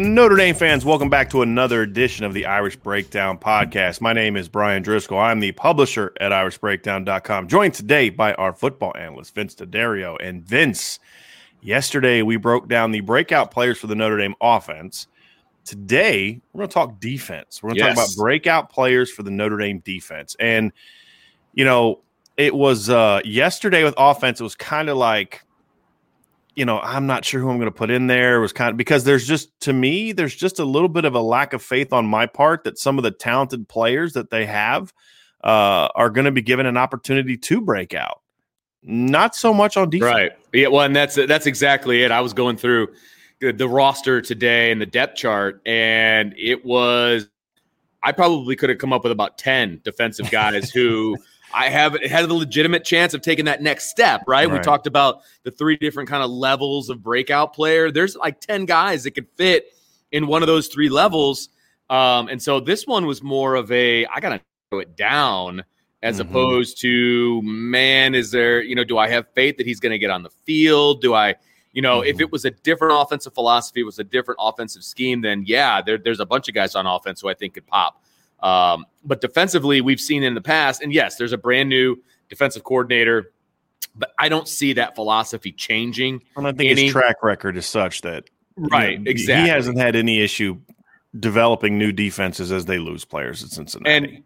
[0.00, 4.00] Notre Dame fans, welcome back to another edition of the Irish Breakdown podcast.
[4.00, 5.20] My name is Bryan Driskell.
[5.20, 10.16] I'm the publisher at irishbreakdown.com, joined today by our football analyst, Vince D'Addario.
[10.20, 10.98] And Vince,
[11.60, 15.06] yesterday we broke down the breakout players for the Notre Dame offense.
[15.64, 17.62] Today, we're going to talk defense.
[17.62, 17.96] We're going to Yes.
[17.96, 20.34] talk about breakout players for the Notre Dame defense.
[20.40, 20.72] And,
[21.52, 22.02] you know,
[22.36, 25.44] it was uh, yesterday with offense, it was kind of like,
[26.54, 28.36] you know, I'm not sure who I'm going to put in there.
[28.36, 31.14] It was kind of because there's just to me, there's just a little bit of
[31.14, 34.46] a lack of faith on my part that some of the talented players that they
[34.46, 34.92] have
[35.44, 38.22] uh, are going to be given an opportunity to break out.
[38.82, 40.10] Not so much on defense.
[40.12, 40.32] Right.
[40.52, 40.68] Yeah.
[40.68, 42.10] Well, and that's that's exactly it.
[42.10, 42.88] I was going through
[43.40, 47.28] the, roster today and the depth chart, and it was.
[48.00, 51.16] I probably could have come up with about ten defensive guys who
[51.52, 54.22] I have had a legitimate chance of taking that next step.
[54.26, 54.50] Right.
[54.50, 57.90] We talked about the three different kind of levels of breakout player.
[57.90, 59.72] There's like ten guys that could fit
[60.12, 61.48] in one of those three levels.
[61.90, 64.40] Um, and so this one was more of a I gotta
[64.70, 65.64] narrow it down
[66.02, 66.20] as Mhm.
[66.22, 70.10] opposed to man, is there, you know, do I have faith that he's gonna get
[70.10, 71.00] on the field?
[71.02, 71.34] Do I,
[71.72, 72.20] you know, if Mhm.
[72.22, 75.98] it was a different offensive philosophy, it was a different offensive scheme, then yeah, there,
[75.98, 78.02] there's a bunch of guys on offense who I think could pop.
[78.40, 81.96] Um, but defensively, we've seen in the past, and yes, there's a brand new
[82.28, 83.32] defensive coordinator,
[83.96, 86.22] but I don't see that philosophy changing.
[86.36, 89.44] And I think Any- his track record is such that you Right, know, exactly.
[89.44, 90.58] He hasn't had any issue
[91.18, 93.90] developing new defenses as they lose players at Cincinnati.
[93.90, 94.22] And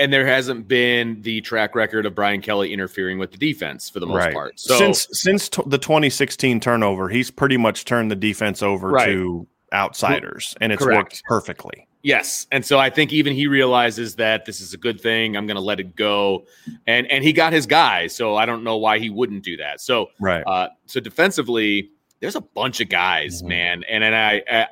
[0.00, 4.00] and there hasn't been the track record of Brian Kelly interfering with the defense for
[4.00, 4.32] the most right.
[4.34, 4.58] part.
[4.58, 9.06] So since since t- the 2016 turnover, he's pretty much turned the defense over Right.
[9.06, 10.96] to outsiders, and it's Correct.
[10.98, 11.86] worked perfectly.
[12.02, 15.36] Yes, and so I think even he realizes that this is a good thing.
[15.36, 16.46] I'm going to let it go,
[16.86, 19.80] and and he got his guy, so I don't know why he wouldn't do that.
[19.82, 20.42] So Right.
[20.46, 21.90] uh, so defensively,
[22.20, 23.48] there's a bunch of guys, Mhm.
[23.48, 24.66] man, and and I, I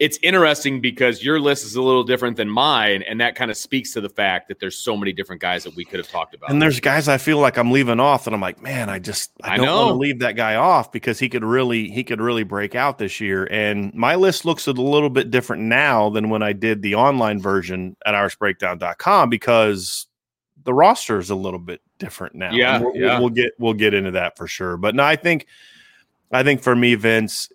[0.00, 3.56] it's interesting because your list is a little different than mine, and that kind of
[3.58, 6.34] speaks to the fact that there's so many different guys that we could have talked
[6.34, 6.50] about.
[6.50, 9.30] And there's guys I feel like I'm leaving off, and I'm like, man, I just
[9.42, 12.18] I, I don't want to leave that guy off because he could really he could
[12.18, 13.46] really break out this year.
[13.50, 17.38] And my list looks a little bit different now than when I did the online
[17.38, 20.06] version at irishbreakdown.com because
[20.64, 22.52] the roster is a little bit different now.
[22.52, 23.18] Yeah, we'll, yeah.
[23.20, 24.78] we'll get we'll get into that for sure.
[24.78, 25.46] But no, I think
[26.32, 27.48] I think for me, Vince,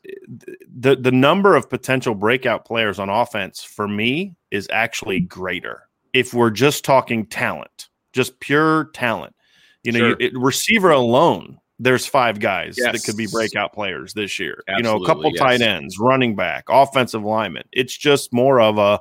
[0.77, 5.83] the the number of potential breakout players on offense for me is actually greater
[6.13, 9.35] if we're just talking talent, just pure talent.
[9.83, 10.09] You know, Sure.
[10.09, 14.63] you, it, receiver alone, there's five guys that could be breakout players this year.
[14.77, 15.39] you know, a couple yes.
[15.39, 17.63] tight ends, running back, offensive lineman.
[17.71, 18.99] It's just more of a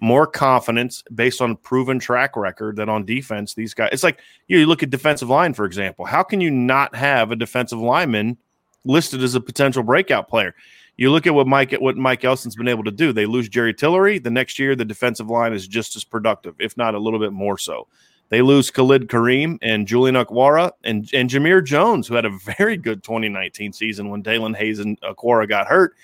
[0.00, 3.54] more confidence based on proven track record than on defense.
[3.54, 6.04] These guys, it's like you, know, you look at defensive line, for example.
[6.04, 8.36] How can you not have a defensive lineman
[8.84, 10.54] listed as a potential breakout player?
[10.96, 13.12] You look at what Mike what Mike Elston's been able to do.
[13.12, 14.18] They lose Jerry Tillery.
[14.18, 17.32] The next year, the defensive line is just as productive, if not a little bit
[17.32, 17.88] more so.
[18.28, 22.76] They lose Khalid Kareem and Julian Okwara and, and Jamir Jones, who had a very
[22.76, 25.94] good 2019 season when Daelin Hayes and Okwara got hurt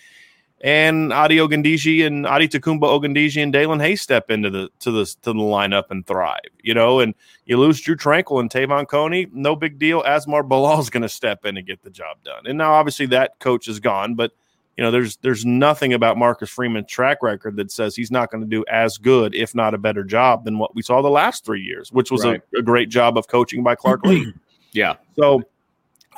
[0.62, 5.32] and Adi Ogundeji and Adetokunbo Ogundeji and Daelin Hayes step into the to the to
[5.32, 7.00] the lineup and thrive, you know.
[7.00, 7.14] And
[7.46, 10.02] you lose Drew Tranquill and Te'von Coney, no big deal.
[10.02, 12.46] Asmar Bilal is going to step in and get the job done.
[12.46, 14.32] And now obviously that coach is gone, but
[14.76, 18.42] you know there's there's nothing about Marcus Freeman's track record that says he's not going
[18.42, 21.44] to do as good, if not a better job than what we saw the last
[21.44, 22.42] three years, which was right.
[22.54, 24.32] a, a great job of coaching by Clark Lea.
[24.72, 24.96] yeah.
[25.16, 25.42] So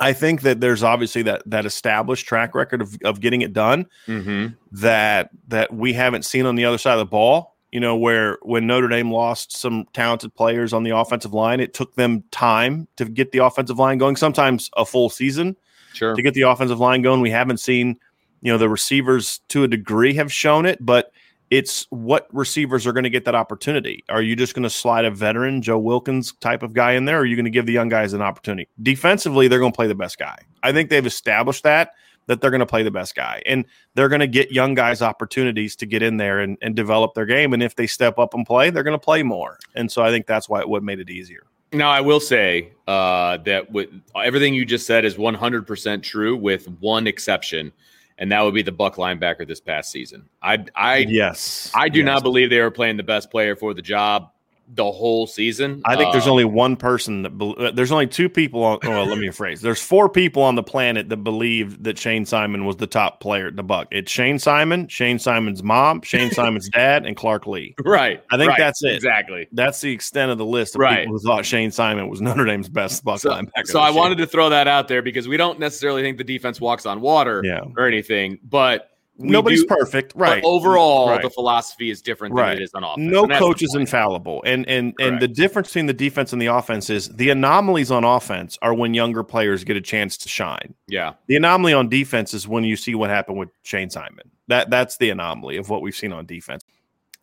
[0.03, 3.85] I think that there's obviously that that established track record of, of getting it done
[4.05, 4.53] mm-hmm.
[4.73, 7.55] that that we haven't seen on the other side of the ball.
[7.71, 11.73] You know, where when Notre Dame lost some talented players on the offensive line, it
[11.73, 14.17] took them time to get the offensive line going.
[14.17, 15.55] Sometimes a full season,
[15.93, 17.21] sure, to get the offensive line going.
[17.21, 17.97] We haven't seen,
[18.41, 21.12] you know, the receivers to a degree have shown it, but
[21.53, 24.03] it's what receivers are going to get that opportunity.
[24.09, 27.17] Are you just going to slide a veteran Joe Wilkins type of guy in there,
[27.17, 28.67] or are you going to give the young guys an opportunity?
[28.81, 30.35] Defensively, they're going to play the best guy.
[30.63, 31.91] I think they've established that
[32.25, 35.03] that they're going to play the best guy, and they're going to get young guys
[35.03, 37.53] opportunities to get in there and, and develop their game.
[37.53, 39.59] And if they step up and play, they're going to play more.
[39.75, 41.43] And so I think that's why it would made it easier.
[41.71, 46.67] Now, I will say uh, that with everything you just said is 100% true, with
[46.79, 47.73] one exception
[48.17, 50.29] and that would be the Buck linebacker this past season.
[50.41, 52.05] I, I, yes, I do yes.
[52.05, 54.31] not believe they were playing the best player for the job
[54.67, 55.81] the whole season.
[55.85, 58.79] I think uh, there's only one person that be- uh, there's only two people on.
[58.83, 59.61] Well, let me rephrase.
[59.61, 63.47] There's four people on the planet that believe that Shane Simon was the top player
[63.47, 63.87] at the Buck.
[63.91, 67.75] It's Shane Simon, Shane Simon's mom, Shane Simon's dad, and Clark Lea.
[67.83, 68.23] Right.
[68.31, 68.95] I think right, that's it.
[68.95, 69.47] Exactly.
[69.51, 70.99] That's the extent of the list of right.
[70.99, 73.65] people who thought Shane Simon was Notre Dame's best Buck so, linebacker.
[73.65, 73.97] So I year.
[73.97, 77.01] wanted to throw that out there because we don't necessarily think the defense walks on
[77.01, 77.61] water yeah.
[77.77, 80.43] or anything, but Nobody's do, perfect, right?
[80.43, 81.21] overall, right.
[81.21, 82.57] the philosophy is different than right.
[82.57, 83.11] it is on offense.
[83.11, 85.13] No coach is infallible, and and Correct.
[85.13, 88.73] and the difference between the defense and the offense is the anomalies on offense are
[88.73, 90.73] when younger players get a chance to shine.
[90.87, 94.31] Yeah, the anomaly on defense is when you see what happened with Shane Simon.
[94.47, 96.63] That that's the anomaly of what we've seen on defense.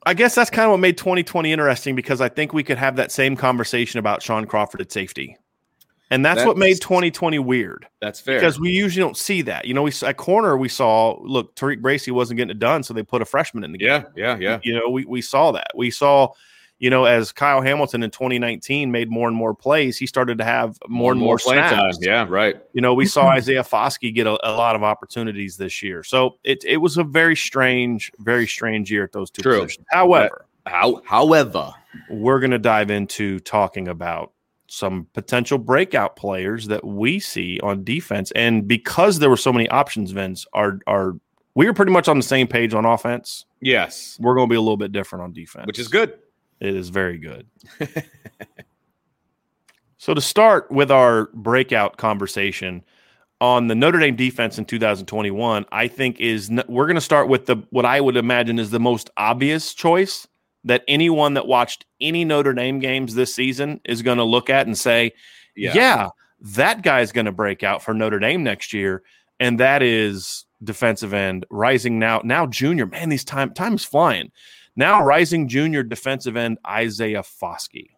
[0.07, 2.97] I guess that's kind of what made 2020 interesting because I think we could have
[2.97, 5.37] that same conversation about Shaun Crawford at safety.
[6.11, 7.87] And that's, that's, what made 2020 weird.
[8.01, 9.65] That's fair because we usually don't see that.
[9.65, 12.93] You know, we at corner we saw look Tariq Bracy wasn't getting it done, so
[12.93, 13.89] they put a freshman in the game.
[13.89, 14.61] Yeah, yeah, yeah.
[14.65, 15.69] You know, we we saw that.
[15.77, 16.33] We saw,
[16.81, 20.45] you know, as Kyle Hamilton in 2019 made more and more plays, he started to
[20.45, 21.99] have more, more and more, more snaps.
[21.99, 22.09] Time.
[22.09, 22.61] Yeah, right.
[22.73, 26.39] You know, we saw Isaiah Foskey get a, a, lot of opportunities this year, so
[26.43, 29.61] it it was a very strange, very strange year at those two True.
[29.61, 29.87] positions.
[29.91, 31.73] However, how however,
[32.11, 34.33] we're going to dive into talking about
[34.71, 38.31] some potential breakout players that we see on defense.
[38.33, 41.17] And because there were so many options, Vince, are are
[41.55, 43.45] we were pretty much on the same page on offense.
[43.61, 44.17] Yes.
[44.21, 45.67] We're going to be a little bit different on defense.
[45.67, 46.19] Which is good.
[46.61, 47.49] It is very good.
[49.99, 52.85] so to start with our breakout conversation
[53.41, 57.47] on the Notre Dame defense in 2021, I think is we're going to start with
[57.47, 60.29] the what I would imagine is the most obvious choice
[60.65, 64.67] that anyone that watched any Notre Dame games this season is going to look at
[64.67, 65.13] and say,
[65.57, 66.09] yeah, yeah
[66.41, 69.03] that guy's going to break out for Notre Dame next year.
[69.39, 72.87] And that is defensive end rising now, now junior.
[72.87, 74.31] Man, these time time's flying.
[74.77, 77.89] Now rising junior defensive end Isaiah Foskey.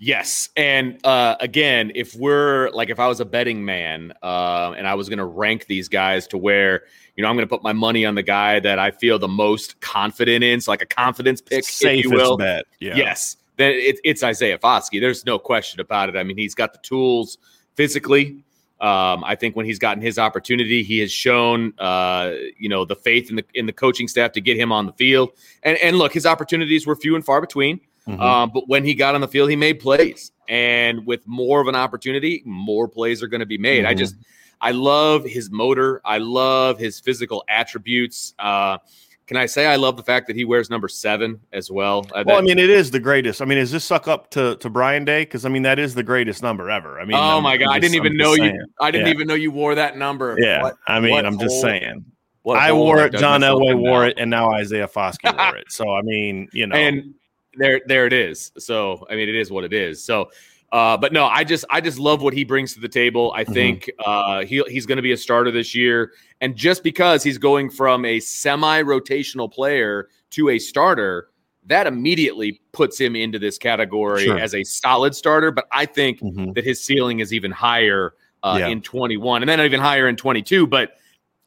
[0.00, 4.86] Yes, and uh, again, if we're like, if I was a betting man uh, and
[4.86, 6.84] I was going to rank these guys to where
[7.16, 9.26] you know I'm going to put my money on the guy that I feel the
[9.26, 12.36] most confident in, so like a confidence pick, Safest if you will.
[12.36, 12.66] Bet.
[12.78, 12.96] Yeah.
[12.96, 15.00] Yes, then it, it's Isaiah Foskey.
[15.00, 16.16] There's no question about it.
[16.16, 17.38] I mean, he's got the tools
[17.74, 18.44] physically.
[18.80, 22.94] Um, I think when he's gotten his opportunity, he has shown, uh, you know, the
[22.94, 25.30] faith in the in the coaching staff to get him on the field.
[25.64, 27.80] And and look, his opportunities were few and far between.
[28.08, 28.20] Mm-hmm.
[28.20, 30.32] Um, but when he got on the field, he made plays.
[30.48, 33.80] And with more of an opportunity, more plays are going to be made.
[33.80, 33.88] Mm-hmm.
[33.88, 34.16] I just,
[34.60, 36.00] I love his motor.
[36.04, 38.34] I love his physical attributes.
[38.38, 38.78] Uh,
[39.26, 42.06] can I say I love the fact that he wears number seven as well?
[42.14, 43.42] Uh, well, I mean, it is the greatest.
[43.42, 45.20] I mean, is this suck up to to Brian Day?
[45.20, 46.98] Because I mean, that is the greatest number ever.
[46.98, 48.54] I mean, oh I'm, my god, just, I didn't even know saying.
[48.54, 48.66] you.
[48.80, 49.12] I didn't yeah.
[49.12, 50.34] even know you wore that number.
[50.40, 52.06] Yeah, what, I mean, I'm just saying.
[52.48, 53.12] I wore it.
[53.12, 55.70] John Elway wore it, and now Isaiah Foskey wore it.
[55.70, 57.14] So I mean, you know, and
[57.58, 58.52] there there it is.
[58.58, 60.02] So I mean, it is what it is.
[60.04, 60.30] So.
[60.70, 63.32] Uh, but no, I just I just love what he brings to the table.
[63.34, 63.54] I mm-hmm.
[63.54, 66.12] think uh, he he's going to be a starter this year,
[66.42, 71.30] and just because he's going from a semi-rotational player to a starter,
[71.68, 74.38] that immediately puts him into this category Sure.
[74.38, 75.50] as a solid starter.
[75.50, 76.54] But I think Mhm.
[76.54, 78.68] that his ceiling is even higher uh, Yeah.
[78.68, 80.66] in 21 and then even higher in 22.
[80.66, 80.92] But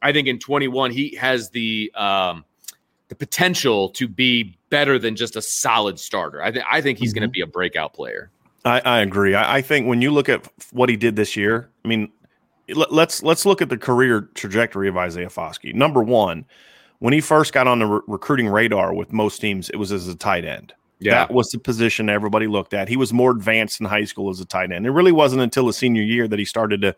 [0.02, 2.44] I think in 21, he has the um,
[3.12, 6.42] the potential to be better than just a solid starter.
[6.42, 7.32] I, th- I think he's going to mm-hmm.
[7.32, 8.30] be a breakout player.
[8.64, 9.34] I, I agree.
[9.34, 12.10] I, I think when you look at what he did this year, I mean,
[12.70, 15.74] let, let's let's look at the career trajectory of Isaiah Foskey.
[15.74, 16.46] Number one,
[17.00, 20.08] when he first got on the re- recruiting radar with most teams, it was as
[20.08, 20.72] a tight end.
[20.98, 21.16] Yeah.
[21.16, 22.88] That was the position everybody looked at.
[22.88, 24.86] He was more advanced in high school as a tight end.
[24.86, 26.96] It really wasn't until his senior year that he started to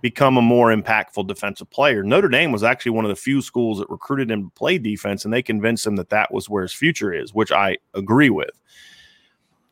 [0.00, 2.02] become a more impactful defensive player.
[2.02, 5.24] Notre Dame was actually one of the few schools that recruited him to play defense,
[5.24, 8.58] and they convinced him that that was where his future is, which I agree with.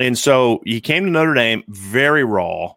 [0.00, 2.74] And so he came to Notre Dame very raw,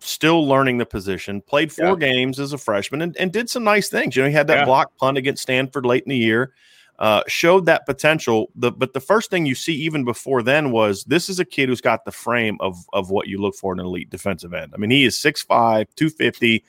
[0.00, 2.12] still learning the position, played four Yeah.
[2.12, 4.16] games as a freshman, and, and did some nice things.
[4.16, 4.64] You know, he had that Yeah.
[4.64, 6.52] block punt against Stanford late in the year
[6.98, 8.50] uh, showed that potential.
[8.54, 11.68] The, but the first thing you see even before then was this is a kid
[11.68, 14.72] who's got the frame of of what you look for in an elite defensive end.
[14.74, 16.64] I mean, he is 6'5, 250,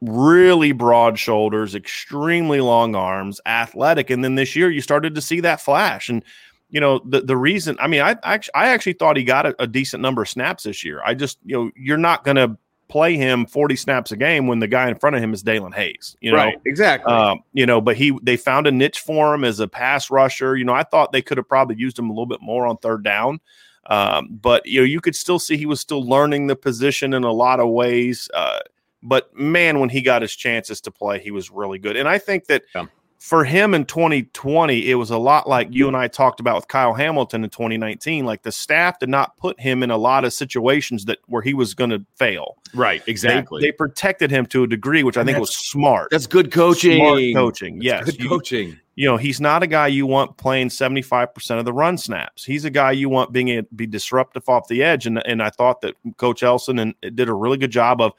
[0.00, 4.10] really broad shoulders, extremely long arms, athletic.
[4.10, 6.08] And then this year you started to see that flash.
[6.08, 6.24] And
[6.70, 9.62] you know, the the reason I mean, I actually I actually thought he got a,
[9.62, 11.00] a decent number of snaps this year.
[11.04, 12.56] I just, you know, you're not gonna
[12.88, 15.74] play him 40 snaps a game when the guy in front of him is Daelin
[15.74, 16.16] Hayes.
[16.20, 17.12] You know, right, exactly.
[17.12, 20.56] um, you know, but he they found a niche for him as a pass rusher.
[20.56, 22.76] You know, I thought they could have probably used him a little bit more on
[22.76, 23.40] third down.
[23.86, 27.24] Um, but you know, you could still see he was still learning the position in
[27.24, 28.28] a lot of ways.
[28.32, 28.60] Uh,
[29.02, 31.96] but man, when he got his chances to play, he was really good.
[31.96, 32.86] And I think that Yeah.
[33.18, 36.68] for him in 2020, it was a lot like you and I talked about with
[36.68, 38.24] Kyle Hamilton in 2019.
[38.24, 41.54] Like the staff did not put him in a lot of situations that where he
[41.54, 42.56] was going to fail.
[42.74, 43.60] right, exactly.
[43.62, 46.08] They, protected him to a degree, which I And think was smart.
[46.10, 46.98] That's good coaching.
[46.98, 47.80] Smart coaching.
[47.82, 48.04] Yes.
[48.06, 48.78] Good You- coaching.
[48.94, 52.44] you know, he's not a guy you want playing 75% of the run snaps.
[52.44, 55.06] He's a guy you want being a, be disruptive off the edge.
[55.06, 58.12] And, and I thought that Coach Elston and did a really good job of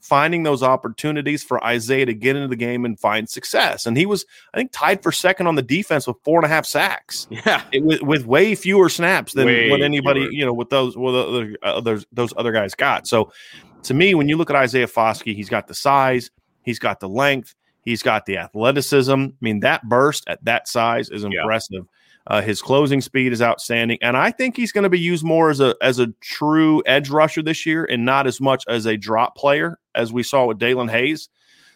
[0.00, 3.86] finding those opportunities for Isaiah to get into the game and find success.
[3.86, 4.24] And he was,
[4.54, 7.26] I think, tied for second on the defense with four and a half sacks.
[7.46, 7.62] Yeah.
[7.72, 10.32] It, with, with way fewer snaps than Way what anybody, fewer.
[10.32, 13.06] you know, with those, with other, uh, others, those other guys got.
[13.06, 13.32] So
[13.84, 16.30] to me, when you look at Isaiah Foskey, he's got the size,
[16.62, 19.12] he's got the length, he's got the athleticism.
[19.12, 21.44] I mean, that burst at that size is Yeah.
[22.28, 25.48] Uh, his closing speed is outstanding, and I think he's going to be used more
[25.48, 28.96] as a as a true edge rusher this year, and not as much as a
[28.98, 31.30] drop player as we saw with Daelin Hayes.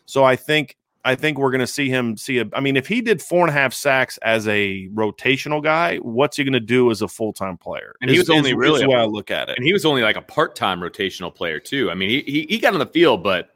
[0.04, 2.44] So I think I think we're going to see him see a.
[2.52, 6.36] I mean, if he did four and a half sacks as a rotational guy, what's
[6.36, 7.94] he going to do as a full time player?
[8.00, 9.56] And he was only is- really is the way I look at it.
[9.56, 11.90] And he was only like a part-time rotational player too.
[11.90, 13.54] I mean, he he, he got on the field, but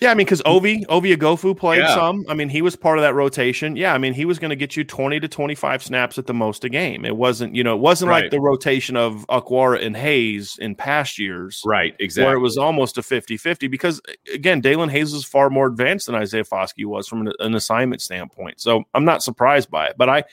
[0.00, 1.94] Yeah, I mean, because Ovie Ovie Oghoufo played Yeah.
[1.94, 2.24] some.
[2.28, 3.76] I mean, he was part of that rotation.
[3.76, 6.26] Yeah, I mean, he was going to get you twenty to twenty five snaps at
[6.26, 7.04] the most a game.
[7.04, 11.18] It wasn't, you know, it wasn't like the rotation of Okwara and Hayes in past
[11.18, 12.26] years, right, exactly.
[12.26, 14.00] where it was almost a 50-50 Because
[14.32, 18.02] again, Daelin Hayes is far more advanced than Isaiah Foskey was from an, an assignment
[18.02, 18.60] standpoint.
[18.60, 20.24] So I'm not surprised by it, but I.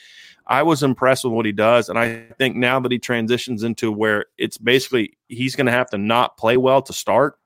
[0.48, 3.89] I was impressed with what he does, and I think now that he transitions into
[3.89, 7.38] where it's basically he's going to have to not play well to start,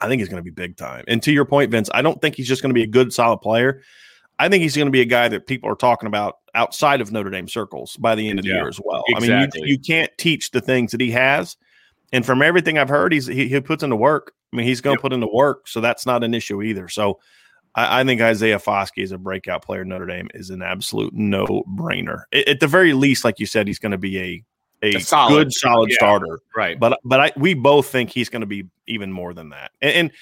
[0.00, 1.04] I think he's going to be big time.
[1.08, 3.12] And to your point, Vince, I don't think he's just going to be a good,
[3.12, 3.82] solid player.
[4.38, 7.12] I think he's going to be a guy that people are talking about outside of
[7.12, 9.04] Notre Dame circles by the end of the Yeah, year as well.
[9.14, 11.56] I mean, you, you can't teach the things that he has.
[12.12, 14.32] And from everything I've heard, he's he, he puts into work.
[14.52, 15.02] I mean, he's going to Yep.
[15.02, 16.88] put into work, so that's not an issue either.
[16.88, 17.18] So
[17.74, 21.64] I, I think Isaiah Foskey is a breakout player Notre Dame is an absolute no
[21.68, 22.22] brainer.
[22.32, 24.44] At the very least, like you said, he's going to be a
[24.84, 25.96] a, solid- good, solid yeah.
[25.96, 26.40] starter.
[26.56, 26.78] right.
[26.78, 29.72] But but I, we both think he's going to be even more than that.
[29.80, 30.12] And, and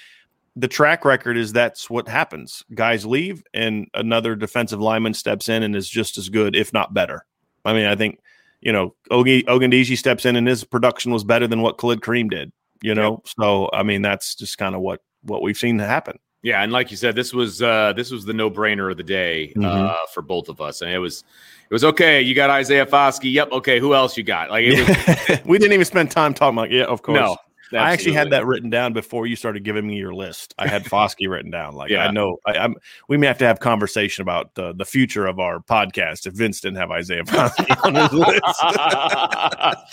[0.55, 2.63] the track record is that's what happens.
[2.73, 6.93] Guys leave, and another defensive lineman steps in and is just as good, if not
[6.93, 7.25] better.
[7.65, 8.19] I mean, I think
[8.61, 12.51] you know Ogie steps in and his production was better than what Khalid Kareem did.
[12.81, 16.19] You know, so I mean that's just kind of what what we've seen happen.
[16.43, 19.03] Yeah, and like you said, this was uh, this was the no brainer of the
[19.03, 19.95] day uh, Mhm.
[20.13, 21.23] for both of us, and it was
[21.69, 22.21] it was okay.
[22.21, 23.31] You got Isaiah Foskey.
[23.33, 23.51] Yep.
[23.53, 23.79] Okay.
[23.79, 24.49] Who else you got?
[24.51, 26.69] Like it was we didn't even spend time talking about.
[26.69, 27.15] Yeah, of course.
[27.19, 27.37] no.
[27.73, 30.53] I actually had that written down before you started giving me your list.
[30.57, 31.75] I had Foskey written down.
[31.75, 32.07] Like Yeah.
[32.07, 32.75] I know I, I'm.
[33.07, 36.61] We may have to have conversation about uh, the future of our podcast if Vince
[36.61, 38.41] didn't have Isaiah Foskey on his list.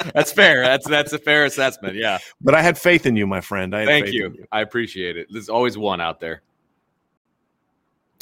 [0.15, 0.63] that's fair.
[0.63, 1.97] That's that's a fair assessment.
[1.97, 2.19] Yeah.
[2.41, 3.75] but I had faith in you, my friend.
[3.75, 4.33] I Thank you.
[4.35, 4.47] you.
[4.53, 5.29] I appreciate it.
[5.31, 6.43] There's always one out there.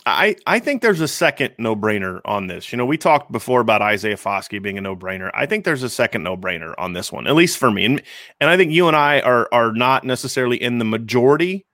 [0.07, 2.73] I, I think there's a second no brainer on this.
[2.73, 5.31] You know, we talked before about Isaiah Foskey being a no brainer.
[5.35, 7.85] I think there's a second no brainer on this one, at least for me.
[7.85, 8.03] And,
[8.41, 11.67] and I think you and I are are not necessarily in the majority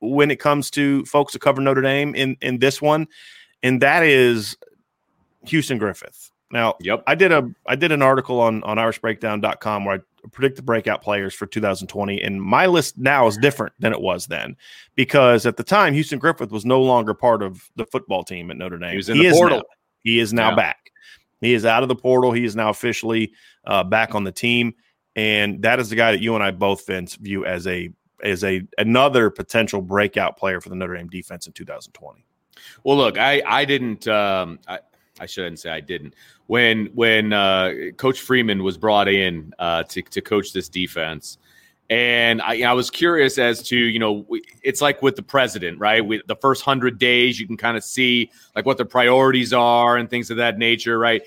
[0.00, 3.08] when it comes to folks that cover Notre Dame in in this one,
[3.62, 4.56] and that is
[5.46, 6.30] Houston Griffith.
[6.50, 7.02] Now, Yep.
[7.06, 11.02] I did a I did an article on on irishbreakdown.com where I predict the breakout
[11.02, 14.56] players for 2020 and my list now is different than it was then
[14.94, 18.56] because at the time Houston Griffith was no longer part of the football team at
[18.56, 18.90] Notre Dame.
[18.90, 19.58] He was in the is portal.
[19.58, 19.64] now.
[20.04, 20.56] He is now Yeah.
[20.56, 20.90] back.
[21.40, 22.30] He is out of the portal.
[22.32, 23.32] He is now officially
[23.64, 24.74] uh, back on the team
[25.16, 27.90] and that is the guy that you and I both Vince view as a
[28.22, 32.24] as a another potential breakout player for the Notre Dame defense in 2020.
[32.84, 34.06] Well, look, I I didn't.
[34.08, 34.78] Um, I
[35.20, 36.14] I shouldn't say I didn't.
[36.52, 41.38] When when uh, Coach Freeman was brought in uh, to to coach this defense,
[41.88, 44.26] and I, I was curious as to you know
[44.62, 46.04] it's like with the president, right?
[46.04, 49.96] With the first hundred days, you can kind of see like what their priorities are
[49.96, 51.22] and things of that nature, right?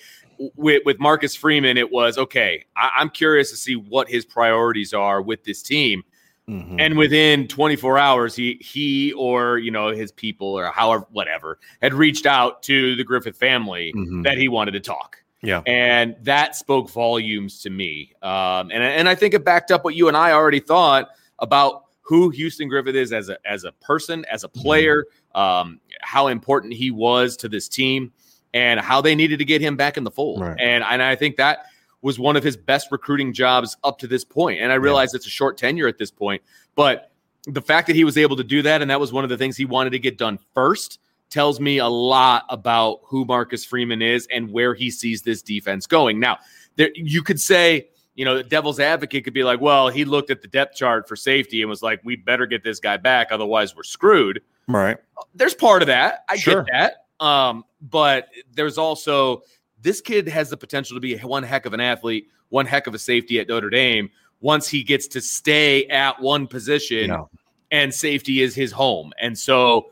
[0.58, 2.64] With with Marcus Freeman, it was okay.
[2.78, 6.04] I, I'm curious to see what his priorities are with this team.
[6.50, 6.80] Mhm.
[6.80, 11.94] And within 24 hours, he he or you know his people or however whatever had
[11.94, 14.24] reached out to the Griffith family Mhm.
[14.24, 15.62] that he wanted to talk, yeah.
[15.66, 18.14] and that spoke volumes to me.
[18.22, 21.10] Um, and and I think it backed up what you and I already thought
[21.40, 26.28] about who Houston Griffith is as a as a person, as a player, um, how
[26.28, 28.12] important he was to this team,
[28.54, 30.42] and how they needed to get him back in the fold.
[30.42, 30.60] Right.
[30.60, 31.66] And and I think that
[32.06, 34.62] was one of his best recruiting jobs up to this point.
[34.62, 36.44] And I realize it's a short tenure at this point,
[36.76, 37.12] but
[37.48, 39.38] the fact that he was able to do that and that was one of the
[39.38, 41.00] things he wanted to get done first
[41.32, 45.88] tells me a lot about who Marcus Freeman is and where he sees this defense
[45.88, 46.20] going.
[46.20, 46.38] Now,
[46.76, 50.30] there you could say, you know, the devil's advocate could be like, well, he looked
[50.30, 53.30] at the depth chart for safety and was like, we better get this guy back,
[53.32, 54.98] otherwise we're screwed Right.
[55.34, 56.24] there's part of that.
[56.30, 56.64] I Sure.
[56.64, 56.72] get
[57.20, 57.26] that.
[57.26, 59.42] Um, but there's also
[59.86, 62.94] this kid has the potential to be one heck of an athlete, one heck of
[62.96, 64.10] a safety at Notre Dame
[64.42, 67.24] once he gets to stay at one position Yeah.
[67.72, 69.14] and safety is his home.
[69.22, 69.92] And so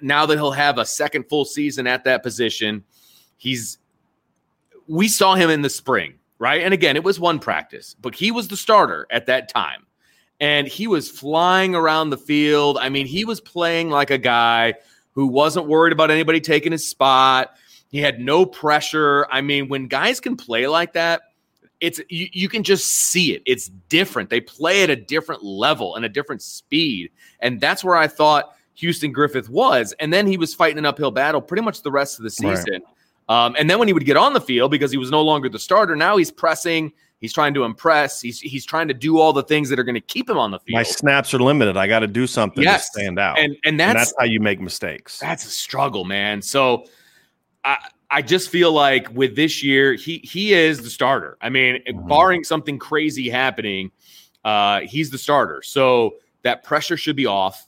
[0.00, 2.84] now that he'll have a second full season at that position,
[3.36, 3.78] he's
[4.88, 6.62] we saw him in the spring, right?
[6.62, 9.86] And again, it was one practice, but he was the starter at that time.
[10.40, 12.78] And he was flying around the field.
[12.78, 14.74] I mean, he was playing like a guy
[15.12, 17.54] who wasn't worried about anybody taking his spot.
[17.92, 19.26] He had no pressure.
[19.30, 21.20] I mean, when guys can play like that,
[21.80, 23.42] it's you, you can just see it.
[23.46, 24.30] It's different.
[24.30, 27.10] They play at a different level and a different speed.
[27.40, 29.92] And that's where I thought Houston Griffith was.
[30.00, 32.56] And then he was fighting an uphill battle pretty much the rest of the Right.
[32.56, 32.82] season.
[33.28, 35.48] Um, and then when he would get on the field because he was no longer
[35.48, 36.92] the starter, now he's pressing.
[37.20, 38.20] He's trying to impress.
[38.20, 40.50] He's he's trying to do all the things that are going to keep him on
[40.50, 40.74] the field.
[40.74, 41.76] My snaps are limited.
[41.76, 42.90] I got to do something Yes.
[42.90, 43.38] to stand out.
[43.38, 45.18] and and And that's that's how you make mistakes.
[45.18, 46.42] that's a struggle, man.
[46.42, 46.84] So
[47.64, 47.78] I
[48.10, 51.38] I just feel like with this year, he he is the starter.
[51.40, 52.08] I mean, Mhm.
[52.08, 53.90] barring something crazy happening,
[54.44, 55.62] uh, he's the starter.
[55.62, 57.66] So that pressure should be off.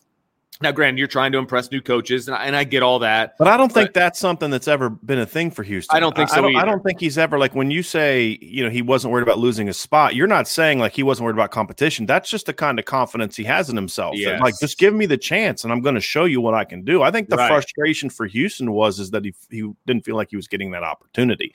[0.61, 3.35] Now, granted, you're trying to impress new coaches, and I, and I get all that.
[3.38, 5.97] But I don't think But- that's something that's ever been a thing for Houston.
[5.97, 8.38] I don't think so I don't, I don't think he's ever like when you say
[8.40, 10.14] you know he wasn't worried about losing his spot.
[10.14, 12.07] You're not saying like he wasn't worried about competition.
[12.07, 14.14] That's just the kind of confidence he has in himself.
[14.25, 16.64] That, Like just give me the chance, and I'm going to show you what I
[16.64, 17.03] can do.
[17.03, 17.49] I think the Right.
[17.49, 20.85] frustration for Houston was is that he he didn't feel like he was getting that
[20.85, 21.53] opportunity.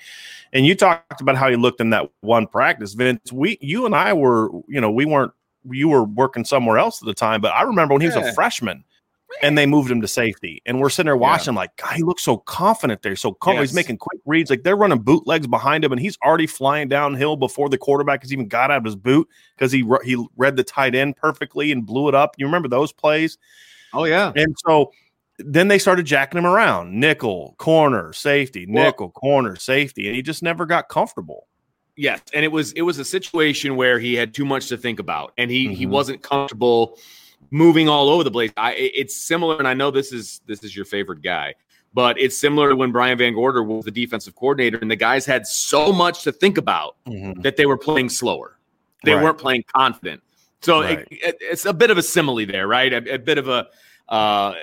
[0.51, 3.31] And you talked about how he looked in that one practice, Vince.
[3.31, 5.31] We you and I were you know we weren't
[5.71, 8.29] you were working somewhere else at the time, but I remember when he was Yeah.
[8.29, 8.83] a freshman
[9.41, 10.61] and they moved him to safety.
[10.65, 13.15] And we're sitting there watching, like, God, he looks so confident there.
[13.15, 13.63] So confident.
[13.63, 13.69] Yes.
[13.71, 14.49] He's making quick reads.
[14.49, 18.33] Like they're running bootlegs behind him, and he's already flying downhill before the quarterback has
[18.33, 21.71] even got out of his boot because he re- he read the tight end perfectly
[21.71, 22.35] and blew it up.
[22.37, 23.37] You remember those plays?
[23.93, 24.91] Oh yeah, And so
[25.39, 30.05] then they started jacking him around nickel, corner, safety, Well- nickel, corner, safety.
[30.07, 31.47] And he just never got comfortable.
[31.95, 34.99] Yes, and it was it was a situation where he had too much to think
[34.99, 35.89] about, and he he Mhm.
[35.89, 36.97] wasn't comfortable
[37.51, 38.51] moving all over the place.
[38.57, 41.55] I it's similar, and I know this is this is your favorite guy,
[41.93, 45.45] but it's similar to when Brian VanGorder was the defensive coordinator, and the guys had
[45.47, 46.95] so much to think about
[47.41, 48.57] that they were playing slower.
[49.03, 49.23] They Right.
[49.23, 50.21] weren't playing confident.
[50.61, 50.99] So Right.
[50.99, 52.91] it, it- it's a bit of a simile there, right?
[52.91, 53.67] A, a bit of a.
[54.09, 54.53] Uh,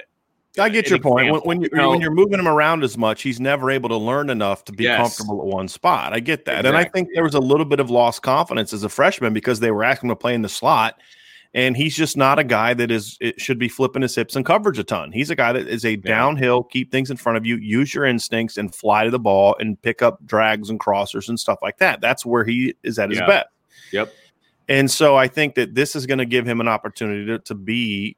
[0.58, 1.30] I get your point.
[1.30, 1.90] When, when, you, you know?
[1.90, 4.84] when you're moving him around as much, he's never able to learn enough to be
[4.84, 4.98] Yes.
[4.98, 6.14] comfortable at one spot.
[6.14, 6.64] I get that.
[6.64, 9.60] And I think there was a little bit of lost confidence as a freshman because
[9.60, 10.98] they were asking him to play in the slot.
[11.56, 14.44] And he's just not a guy that is it should be flipping his hips and
[14.44, 15.10] coverage a ton.
[15.10, 18.04] He's a guy that is a downhill, keep things in front of you, use your
[18.04, 21.78] instincts and fly to the ball and pick up drags and crossers and stuff like
[21.78, 22.02] that.
[22.02, 23.26] That's where he is at his Yeah.
[23.26, 23.46] best.
[23.90, 24.12] Yep.
[24.68, 27.54] And so I think that this is going to give him an opportunity to, to
[27.54, 28.16] be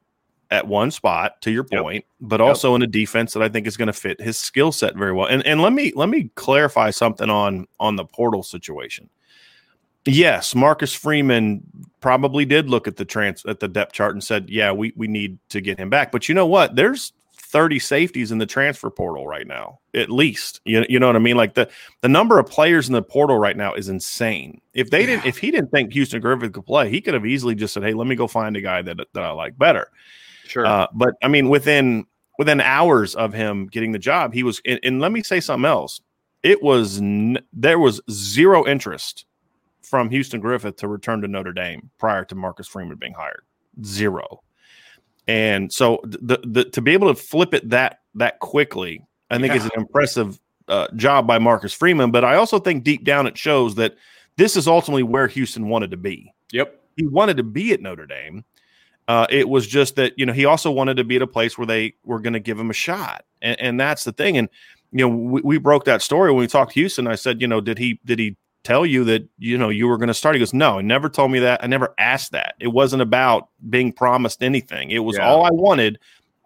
[0.50, 1.80] at one spot, to your Yep.
[1.82, 2.48] point, but Yep.
[2.48, 5.12] also in a defense that I think is going to fit his skill set very
[5.12, 5.28] well.
[5.28, 9.08] And and let me let me clarify something on on the portal situation.
[10.08, 11.62] Yes, Marcus Freeman
[12.00, 15.06] probably did look at the trans at the depth chart and said, "Yeah, we we
[15.06, 16.76] need to get him back." But you know what?
[16.76, 20.62] There's 30 safeties in the transfer portal right now, at least.
[20.64, 21.36] You, you know what I mean?
[21.36, 21.68] Like the
[22.00, 24.62] the number of players in the portal right now is insane.
[24.72, 25.06] If they yeah.
[25.06, 27.82] didn't, if he didn't think Houston Griffith could play, he could have easily just said,
[27.82, 29.90] "Hey, let me go find a guy that that I like better."
[30.44, 30.64] Sure.
[30.64, 32.06] Uh, but I mean, within
[32.38, 34.62] within hours of him getting the job, he was.
[34.64, 36.00] And, and let me say something else.
[36.42, 39.26] It was n- there was zero interest
[39.88, 43.42] from Houston Griffith to return to Notre Dame prior to Marcus Freeman being hired.
[43.84, 44.42] Zero.
[45.26, 49.52] And so the, the to be able to flip it that that quickly, I think
[49.52, 49.56] yeah.
[49.56, 52.10] is an impressive uh, job by Marcus Freeman.
[52.10, 53.96] But I also think deep down it shows that
[54.36, 56.32] this is ultimately where Houston wanted to be.
[56.52, 58.44] Yep, he wanted to be at Notre Dame.
[59.06, 61.58] Uh, it was just that you know he also wanted to be at a place
[61.58, 64.36] where they were going to give him a shot, and, and, that's the thing.
[64.36, 64.48] And
[64.92, 67.06] you know we, we broke that story when we talked to Houston.
[67.06, 68.36] I said, you know, did he did he
[68.68, 70.34] tell you that you know you were going to start.
[70.34, 71.64] He goes no he never told me that.
[71.64, 72.54] I never asked that.
[72.60, 74.90] It wasn't about being promised anything.
[74.90, 75.26] It was yeah.
[75.26, 75.98] all i wanted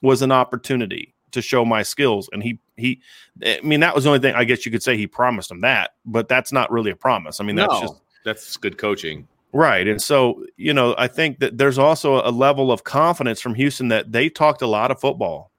[0.02, 2.28] was an opportunity to show my skills.
[2.32, 3.00] And he he
[3.44, 5.60] i mean that was the only thing i guess you could say he promised him
[5.60, 7.40] that but that's not really a promise.
[7.40, 9.26] I mean that's no, just that's good coaching.
[9.54, 9.86] Right.
[9.86, 13.88] And so you know i think that there's also a level of confidence from houston
[13.88, 15.51] that they talked a lot of football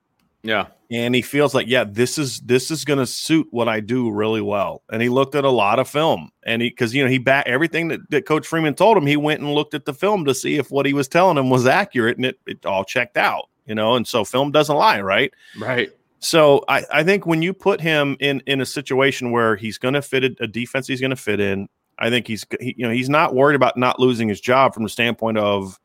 [0.44, 0.68] yeah.
[0.92, 4.12] And he feels like yeah this is this is going to suit what i do
[4.12, 4.84] really well.
[4.92, 7.48] And he looked at a lot of film and he because you know he back
[7.48, 10.36] everything that, that coach freeman told him he went and looked at the film to
[10.36, 13.50] see if what he was telling him was accurate and it, it all checked out
[13.66, 13.96] you know?
[13.96, 15.34] And so film doesn't lie right?
[15.58, 15.90] Right.
[16.20, 19.94] So I, I think when you put him in in a situation where he's going
[19.94, 21.68] to fit a, a defense he's going to fit in
[22.00, 24.84] i think he's he, you know he's not worried about not losing his job from
[24.84, 25.80] the standpoint of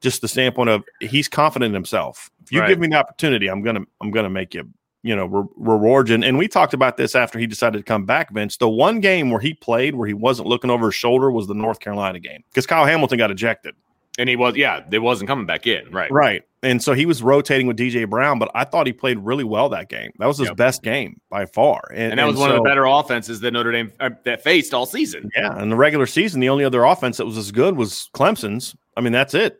[0.00, 2.30] just the standpoint of he's confident in himself.
[2.42, 2.68] If you right.
[2.68, 4.68] give me the opportunity, I'm gonna I'm gonna make you
[5.02, 6.14] you know re- reward you.
[6.14, 8.32] And, and we talked about this after he decided to come back.
[8.32, 11.46] Vince, the one game where he played where he wasn't looking over his shoulder was
[11.46, 13.74] the North Carolina game because Kyle Hamilton got ejected.
[14.18, 16.10] And he was, yeah, they wasn't coming back in, right?
[16.10, 16.42] Right.
[16.62, 19.70] And so he was rotating with DJ Brown, but I thought he played really well
[19.70, 20.10] that game.
[20.18, 20.56] That was his yep.
[20.56, 21.80] best game by far.
[21.90, 24.10] And, and that was and one so, of the better offenses that Notre Dame uh,
[24.24, 25.30] that faced all season.
[25.34, 28.76] Yeah, in the regular season, the only other offense that was as good was Clemson's.
[28.96, 29.59] I mean, that's it.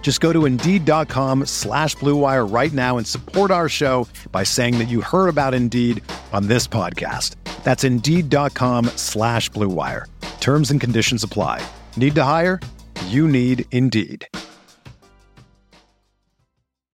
[0.00, 4.88] Just go to Indeed.com slash BlueWire right now and support our show by saying that
[4.88, 7.34] you heard about Indeed on this podcast.
[7.62, 10.06] That's Indeed.com slash BlueWire.
[10.40, 11.62] Terms and conditions apply.
[11.98, 12.58] Need to hire?
[13.08, 14.26] You need Indeed.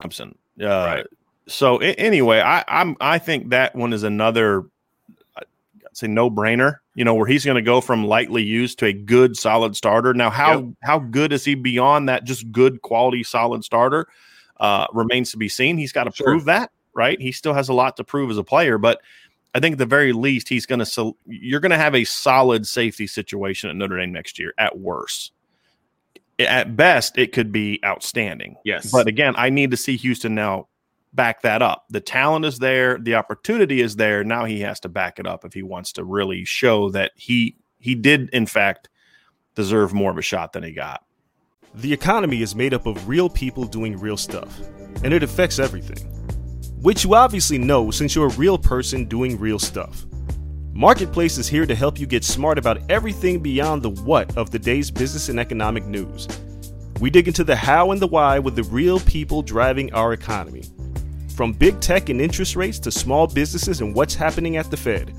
[0.02, 0.36] Thompson.
[0.60, 1.06] Uh, right.
[1.48, 4.64] So anyway, I, I'm I think that one is another,
[5.94, 6.78] I'd say no brainer.
[6.96, 10.12] You know where he's going to go from lightly used to a good solid starter.
[10.16, 10.66] Now, how yep.
[10.82, 12.24] how good is he beyond that?
[12.24, 14.08] Just good quality solid starter
[14.60, 15.78] uh, remains to be seen.
[15.78, 16.26] He's got to sure.
[16.26, 17.22] prove that, right?
[17.22, 19.02] He still has a lot to prove as a player, but
[19.54, 21.16] I think at the very least he's going to.
[21.28, 24.56] You're going to have a solid safety situation at Notre Dame next year.
[24.58, 25.32] At worst,
[26.40, 28.56] at best, it could be outstanding.
[28.66, 28.92] Yes.
[28.92, 30.70] But again, I need to see Houston now
[31.14, 31.86] back that up.
[31.90, 34.24] The talent is there, the opportunity is there.
[34.24, 37.58] Now he has to back it up if he wants to really show that he
[37.80, 38.90] he did in fact
[39.56, 41.04] deserve more of a shot than he got.
[41.76, 44.60] The economy is made up of real people doing real stuff,
[45.04, 46.10] and it affects everything.
[46.82, 50.06] Which you obviously know since you're a real person doing real stuff.
[50.74, 54.60] Marketplace is here to help you get smart about everything beyond the what of the
[54.60, 56.28] day's business and economic news.
[57.00, 60.64] We dig into the how and the why with the real people driving our economy.
[61.36, 65.16] From big tech and interest rates to small businesses and what's happening at the Fed,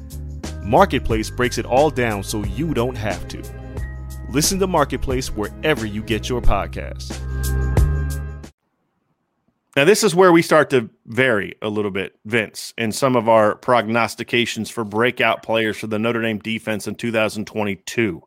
[0.62, 3.42] Marketplace breaks it all down so you don't have to.
[4.30, 7.20] Listen to Marketplace wherever you get your podcasts.
[9.76, 13.28] Now, this is where we start to vary a little bit, Vince, in some of
[13.28, 18.22] our prognostications for breakout players for the Notre Dame defense in 2022.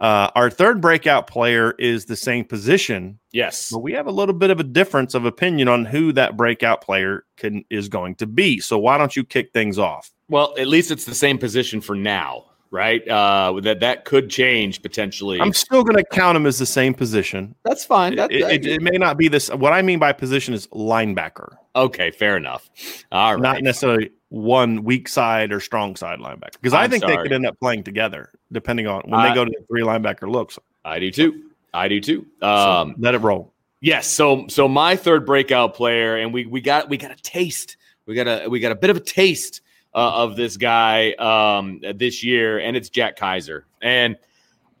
[0.00, 3.18] Uh, our third breakout player is the same position.
[3.32, 3.70] Yes.
[3.70, 6.80] But we have a little bit of a difference of opinion on who that breakout
[6.80, 8.60] player can is going to be.
[8.60, 10.10] So why don't you kick things off?
[10.28, 12.46] Well, at least it's the same position for now.
[12.70, 13.06] Right?
[13.08, 15.40] Uh, that that could change potentially.
[15.40, 17.54] I'm still going to count him as the same position.
[17.64, 18.16] That's fine.
[18.16, 19.48] That, it, it, it, may not be this.
[19.50, 21.56] What I mean by position is linebacker.
[21.76, 22.70] Okay, fair enough.
[23.12, 27.16] All right, not necessarily one weak side or strong side linebacker because I think sorry.
[27.16, 29.82] they could end up playing together depending on when uh, they go to the three
[29.82, 30.58] linebacker looks.
[30.84, 31.50] I do too.
[31.74, 32.26] I do too.
[32.42, 33.52] Um, so let it roll.
[33.80, 34.06] Yes.
[34.06, 37.76] So so my third breakout player, and we we got we got a taste.
[38.06, 39.60] We got a we got a bit of a taste
[39.94, 43.66] uh, of this guy um, this year, and it's Jack Kaiser.
[43.82, 44.16] And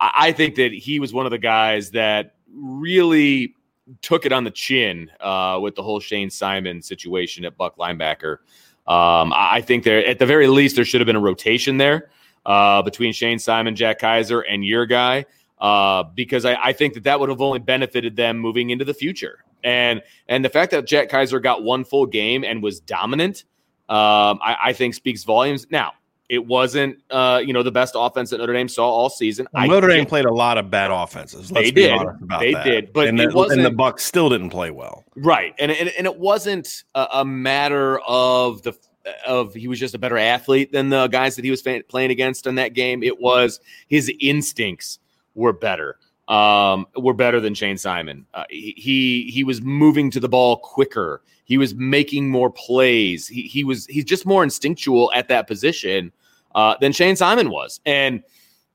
[0.00, 3.54] I, think that he was one of the guys that really
[4.02, 8.38] took it on the chin uh, with the whole Shane Simon situation at Buck linebacker.
[8.86, 12.10] Um, I think there, at the very least, there should have been a rotation there
[12.46, 15.26] uh, between Shane Simon, Jack Kaiser, and your guy,
[15.58, 18.94] uh, because I, I, think that that would have only benefited them moving into the
[18.94, 19.44] future.
[19.62, 23.44] And and the fact that Jack Kaiser got one full game and was dominant
[23.90, 25.66] um, I, I, think speaks volumes.
[25.68, 25.94] Now,
[26.28, 29.48] it wasn't, uh, you know, the best offense that Notre Dame saw all season.
[29.52, 31.48] Well, Notre Dame played a lot of bad offenses.
[31.48, 32.00] they did.
[32.38, 32.64] they that.
[32.64, 35.04] did, but and the, it wasn't, and the Bucks still didn't play well.
[35.16, 38.78] Right, and and, and it wasn't a, a matter of the
[39.26, 42.46] of he was just a better athlete than the guys that he was playing against
[42.46, 43.02] in that game.
[43.02, 45.00] It was his instincts
[45.34, 45.98] were better
[46.30, 48.24] um, were better than Shane Simon.
[48.32, 51.22] Uh, he he was moving to the ball quicker.
[51.44, 53.26] He was making more plays.
[53.26, 56.12] He he was he's just more instinctual at that position
[56.54, 58.22] uh, than Shane Simon was, and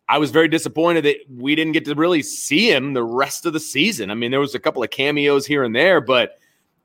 [0.08, 3.54] I was very disappointed that we didn't get to really see him the rest of
[3.54, 4.12] the season.
[4.12, 6.38] I mean, there was a couple of cameos here and there, but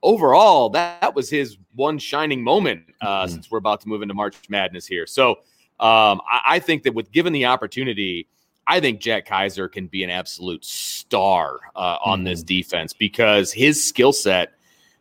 [0.03, 3.33] overall, that, that was his one shining moment uh, mm-hmm.
[3.33, 5.07] since we're about to move into March Madness here.
[5.07, 5.33] So
[5.81, 8.27] um, I, I think that with given the opportunity
[8.67, 13.53] I think Jack Kaiser can be an absolute star uh, on mm this defense because
[13.53, 14.53] his skill set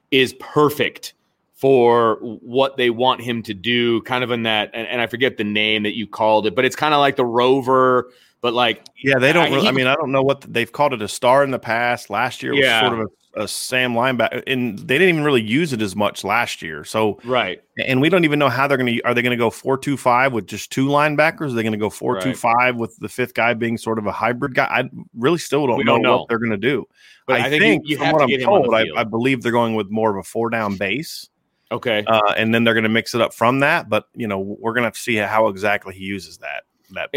[0.09, 1.13] is perfect
[1.53, 4.01] for what they want him to do.
[4.03, 6.65] Kind of in that, and, and I forget the name that you called it, but
[6.65, 8.11] it's kind of like the rover.
[8.41, 9.47] But like, yeah, they don't.
[9.47, 11.43] I, really, he, I mean, I don't know what the, they've called it a star
[11.43, 12.09] in the past.
[12.09, 12.79] Last year was yeah.
[12.79, 16.23] sort of a a Sam linebacker, and they didn't even really use it as much
[16.23, 16.83] last year.
[16.83, 19.01] So right, and we don't even know how they're going to.
[19.03, 21.51] Are they going to go four two five with just two linebackers?
[21.51, 24.05] Are they going to go four two five with the fifth guy being sort of
[24.05, 24.65] a hybrid guy?
[24.65, 26.85] I really still don't, know, don't know, what they're going to do.
[27.27, 29.51] But I, I think, think you, you from what I'm told, I, I, believe they're
[29.51, 31.29] going with more of a four down base.
[31.71, 33.89] Okay, uh, and then they're going to mix it up from that.
[33.89, 36.63] But you know, we're going to see how exactly he uses that.
[36.91, 37.11] That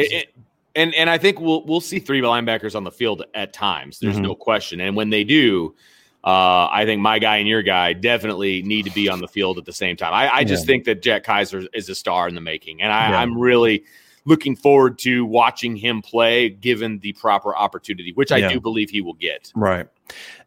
[0.75, 3.99] and and I think we'll we'll see three linebackers on the field at times.
[3.99, 4.25] There's mm-hmm.
[4.25, 4.81] no question.
[4.81, 5.75] And when they do,
[6.25, 9.59] uh, I think my guy and your guy definitely need to be on the field
[9.59, 10.15] at the same time.
[10.15, 10.67] I, I just yeah.
[10.67, 13.19] think that Jack Kaiser is a star in the making, and I, yeah.
[13.19, 13.85] I'm really
[14.25, 18.49] looking forward to watching him play given the proper opportunity, which I yeah.
[18.51, 19.51] do believe he will get.
[19.57, 19.89] Right.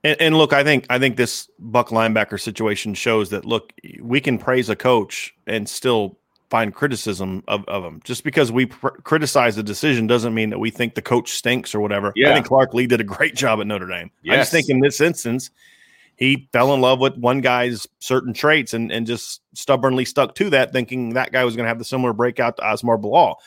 [0.03, 4.21] And, and, look, I think I think this Buck linebacker situation shows that look, we
[4.21, 6.17] can praise a coach and still
[6.49, 8.01] find criticism of, of him.
[8.03, 11.73] Just because we pr- criticize the decision doesn't mean that we think the coach stinks
[11.73, 12.13] or whatever.
[12.15, 12.31] Yeah.
[12.31, 14.11] I think Clark Lea did a great job at Notre Dame.
[14.21, 14.33] Yes.
[14.33, 15.49] I just think in this instance,
[16.15, 20.49] he fell in love with one guy's certain traits and, and just stubbornly stuck to
[20.51, 23.39] that, thinking that guy was going to have the similar breakout to Asmar Bilal.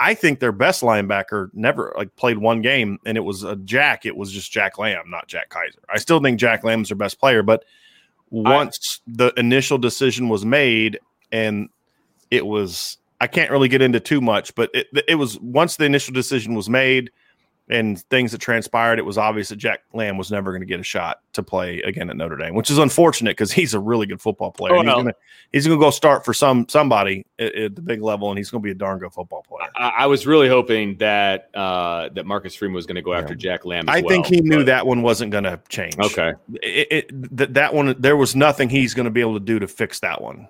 [0.00, 4.06] I think their best linebacker never like played one game, and it was a Jack.
[4.06, 5.78] It was just Jack Lamb, not Jack Kaiser.
[5.88, 7.64] I still think Jack Lamb's their best player, but
[8.30, 10.98] once I, the initial decision was made
[11.30, 11.68] and
[12.34, 15.84] it was I can't really get into too much, but it, it was once the
[15.84, 17.10] initial decision was made
[17.70, 20.80] and things that transpired, it was obvious that Jack Lamb was never going to get
[20.80, 24.04] a shot to play again at Notre Dame, which is unfortunate because he's a really
[24.04, 24.74] good football player.
[24.74, 25.10] Oh, no.
[25.50, 28.50] He's going to go start for some somebody at, at, the big level, and he's
[28.50, 29.70] going to be a darn good football player.
[29.76, 33.34] I, I was really hoping that uh, that Marcus Freeman was going to go after.
[33.34, 33.88] Jack Lamb.
[33.88, 35.96] I well, think he knew that one wasn't going to change.
[35.98, 39.44] Okay, it, it, that that one there was nothing he's going to be able to
[39.44, 40.48] do to fix that one.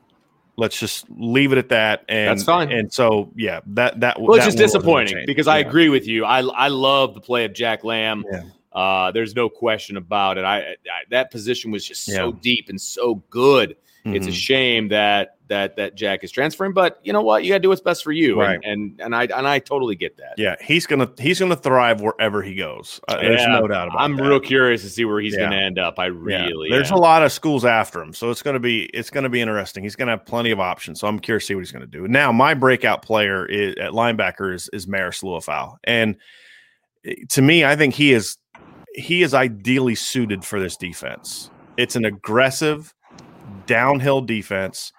[0.57, 2.05] Let's just leave it at that.
[2.09, 2.71] And that's fine.
[2.71, 5.55] And so, yeah, that that well, it's just disappointing because yeah.
[5.55, 6.25] I agree with you.
[6.25, 8.25] I I love the play of Jack Lamb.
[8.31, 8.43] Yeah.
[8.73, 10.45] Uh, there's no question about it.
[10.45, 10.75] I, I
[11.11, 12.17] that position was just yeah.
[12.17, 13.77] so deep and so good.
[14.05, 14.17] Mm-hmm.
[14.17, 14.37] It's a mm-hmm.
[14.37, 17.45] shame that that that Jack is transferring, but you know what?
[17.45, 18.61] You got to do what's best for you, right?
[18.63, 20.35] And, and and I and I totally get that.
[20.37, 23.01] Yeah, he's gonna he's gonna thrive wherever he goes.
[23.09, 24.03] Uh, there's yeah, no doubt about it.
[24.03, 24.23] I'm that.
[24.23, 25.41] real curious to see where he's yeah.
[25.41, 25.99] gonna end up.
[25.99, 26.69] I really.
[26.69, 26.77] Yeah.
[26.77, 26.99] There's am.
[26.99, 29.83] a lot of schools after him, so it's gonna be it's gonna be interesting.
[29.83, 32.09] He's gonna have plenty of options, so I'm curious to see what he's gonna do.
[32.09, 36.17] Now, my breakout player is, at linebacker is is Marist Liufau, and
[37.05, 38.39] eh, to me, I think he is
[38.95, 41.51] he is ideally suited for this defense.
[41.77, 42.95] It's an aggressive
[43.67, 44.93] downhill defense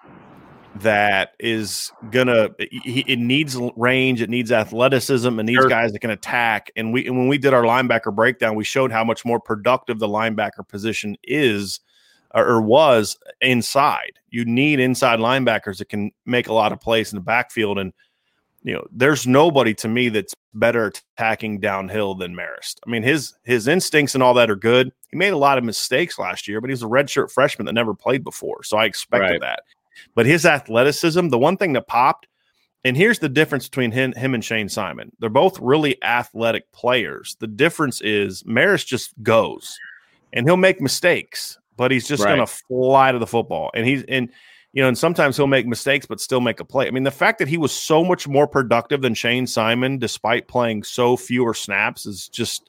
[0.80, 5.68] that is gonna it needs range it needs athleticism and these sure.
[5.68, 8.90] guys that can attack and we and when we did our linebacker breakdown we showed
[8.90, 11.80] how much more productive the linebacker position is
[12.34, 17.16] or, was inside you need inside linebackers that can make a lot of plays in
[17.16, 17.92] the backfield and
[18.66, 22.80] you know, there's nobody to me that's better attacking downhill than Marist.
[22.84, 24.90] I mean, his his instincts and all that are good.
[25.08, 27.94] He made a lot of mistakes last year, but he's a redshirt freshman that never
[27.94, 29.40] played before, so I expected right.
[29.42, 29.60] that.
[30.14, 32.26] But his athleticism, the one thing that popped,
[32.84, 35.10] and here's the difference between him, him and Shane Simon.
[35.18, 37.36] They're both really athletic players.
[37.40, 39.76] The difference is Marist just goes,
[40.32, 42.36] and he'll make mistakes, but he's just right.
[42.36, 44.30] going to fly to the football, and he's and
[44.72, 46.86] you know, and sometimes he'll make mistakes, but still make a play.
[46.86, 50.48] I mean, the fact that he was so much more productive than Shane Simon, despite
[50.48, 52.68] playing so fewer snaps, is just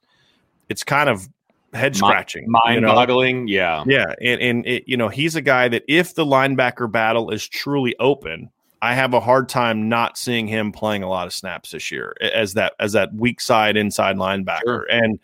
[0.69, 1.27] it's kind of
[1.73, 3.47] head scratching, mind boggling.
[3.47, 3.83] You know?
[3.87, 7.29] Yeah, yeah, and and it, you know, he's a guy that if the linebacker battle
[7.29, 8.49] is truly open,
[8.81, 12.15] I have a hard time not seeing him playing a lot of snaps this year
[12.21, 14.87] as that as that weak side inside linebacker, sure.
[14.89, 15.19] and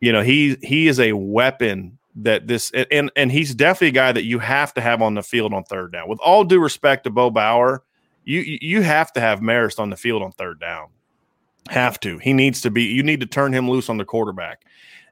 [0.00, 4.12] you know, he he is a weapon that this and and he's definitely a guy
[4.12, 6.08] that you have to have on the field on third down.
[6.08, 7.82] With all due respect to Bo Bauer,
[8.24, 10.88] you you have to have Marist on the field on third down.
[11.70, 12.18] Have to.
[12.18, 12.84] He needs to be.
[12.84, 14.64] You need to turn him loose on the quarterback,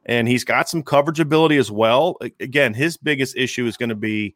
[0.07, 2.17] and he's got some coverage ability as well.
[2.41, 4.35] Again, his biggest issue is going to be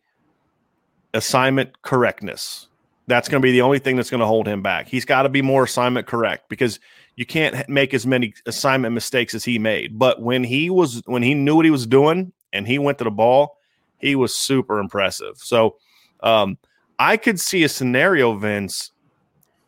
[1.15, 2.69] assignment correctness.
[3.09, 4.89] That's going to be the only thing that's going to hold him back.
[4.89, 6.81] He's got to be more assignment correct because
[7.15, 9.99] you can't make as many assignment mistakes as he made.
[9.99, 13.05] But when he was when he knew what he was doing and he went to
[13.05, 13.59] the ball,
[13.99, 15.37] he was super impressive.
[15.39, 15.77] So
[16.21, 16.59] um,
[16.99, 18.91] I could see a scenario, Vince,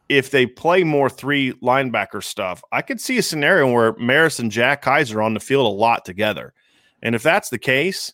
[0.08, 2.62] if they play more three linebacker stuff.
[2.72, 5.68] I could see a scenario where Marist and Jack Kiser are on the field a
[5.68, 6.54] lot together.
[7.02, 8.12] And if that's the case,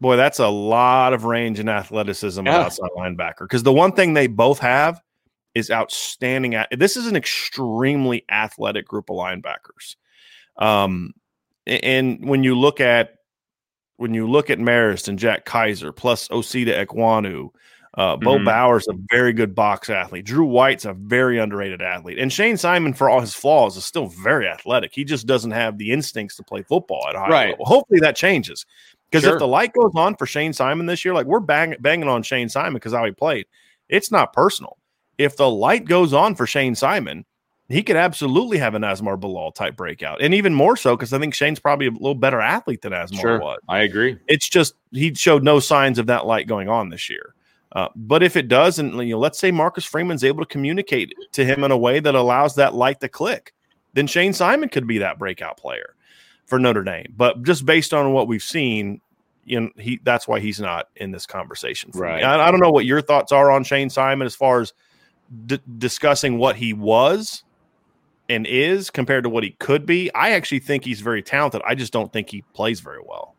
[0.00, 2.58] boy, that's a lot of range and athleticism yeah.
[2.58, 3.40] outside linebacker.
[3.40, 5.00] Because the one thing they both have
[5.54, 6.54] is outstanding.
[6.54, 9.96] At, this is an extremely athletic group of linebackers.
[10.56, 11.14] Um,
[11.66, 13.14] and when you look at
[13.96, 17.50] when you look at Marist and Jack Kiser plus Osita Ekwonu,
[17.94, 18.48] uh, Bo mm-hmm.
[18.48, 20.24] Bauer's a very good box athlete.
[20.24, 22.18] Drew White's a very underrated athlete.
[22.18, 24.92] And Shane Simon, for all his flaws, is still very athletic.
[24.94, 27.50] He just doesn't have the instincts to play football at a high right.
[27.50, 27.64] level.
[27.64, 28.66] Hopefully that changes.
[29.10, 29.34] Because sure.
[29.34, 32.22] if the light goes on for Shane Simon this year, like we're bang, banging on
[32.22, 33.46] Shane Simon because how he played,
[33.88, 34.76] it's not personal.
[35.16, 37.24] If the light goes on for Shane Simon,
[37.68, 41.18] he could absolutely have an Asmar Bilal type breakout, and even more so because I
[41.18, 43.60] think Shane's probably a little better athlete than Asmar sure, was.
[43.68, 44.18] I agree.
[44.26, 47.34] It's just he showed no signs of that light going on this year.
[47.72, 51.12] Uh, but if it does, and you know, let's say Marcus Freeman's able to communicate
[51.32, 53.52] to him in a way that allows that light to click,
[53.92, 55.94] then Shane Simon could be that breakout player
[56.46, 57.12] for Notre Dame.
[57.16, 59.00] But just based on what we've seen,
[59.44, 61.90] you know, he that's why he's not in this conversation.
[61.94, 62.24] right.
[62.24, 64.72] I, I, don't know what your thoughts are on Shane Simon as far as
[65.46, 67.44] d- discussing what he was
[68.28, 70.12] and is compared to what he could be.
[70.14, 71.62] I actually think he's very talented.
[71.66, 73.34] I just don't think he plays very well.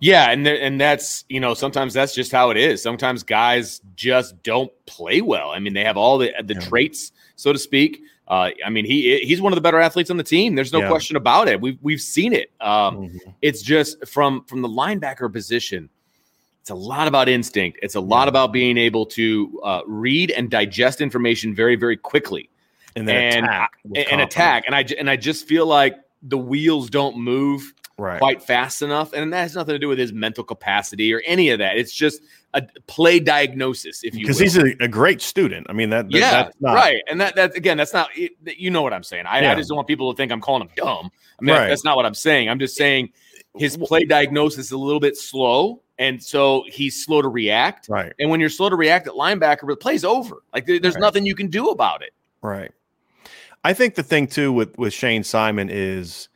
[0.00, 2.82] Yeah, and and that's you know sometimes that's just how it is.
[2.82, 5.50] Sometimes guys just don't play well.
[5.50, 6.60] I mean, they have all the the yeah.
[6.60, 8.02] traits, so to speak.
[8.28, 10.54] Uh, I mean, he he's one of the better athletes on the team.
[10.54, 10.88] There's no yeah.
[10.88, 11.60] question about it.
[11.60, 12.50] We've we've seen it.
[12.60, 13.30] Um, mm-hmm.
[13.40, 15.88] It's just from from the linebacker position.
[16.60, 17.78] It's a lot about instinct.
[17.82, 18.30] It's a lot yeah.
[18.30, 22.50] about being able to uh, read and digest information very very quickly
[22.96, 23.72] and then and attack
[24.10, 24.64] and attack.
[24.66, 28.18] And I and I just feel like the wheels don't move right.
[28.18, 31.50] quite fast enough, and that has nothing to do with his mental capacity or any
[31.50, 31.76] of that.
[31.76, 32.22] It's just
[32.54, 35.66] a play diagnosis, if you because he's a, a, great student.
[35.68, 38.82] I mean that, that yeah, not, right, and that that again, that's not you know
[38.82, 39.26] what I'm saying.
[39.26, 39.52] I, yeah.
[39.52, 41.10] I, just don't want people to think I'm calling him dumb.
[41.38, 41.68] I mean right.
[41.68, 42.48] that's not what I'm saying.
[42.48, 43.10] I'm just saying
[43.58, 45.82] his play diagnosis is a little bit slow.
[45.98, 47.88] And so he's slow to react.
[47.88, 48.12] Right.
[48.18, 50.42] And when you're slow to react at linebacker, the play's over.
[50.52, 50.98] Like there's right.
[50.98, 52.12] nothing you can do about it.
[52.42, 52.70] Right.
[53.64, 56.28] I think the thing too with with Shane Simon is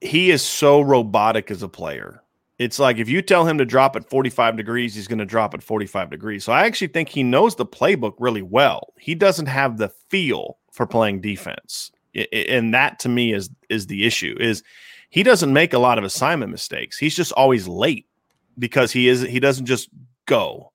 [0.00, 2.22] he is so robotic as a player.
[2.58, 5.52] It's like if you tell him to drop at 45 degrees, he's going to drop
[5.52, 6.44] at 45 degrees.
[6.44, 8.94] So I actually think he knows the playbook really well.
[8.98, 11.90] He doesn't have the feel for playing defense.
[12.32, 14.62] And that to me is is the issue is
[15.10, 16.96] he doesn't make a lot of assignment mistakes.
[16.96, 18.06] He's just always late
[18.58, 19.90] because he is he doesn't just
[20.24, 20.72] go.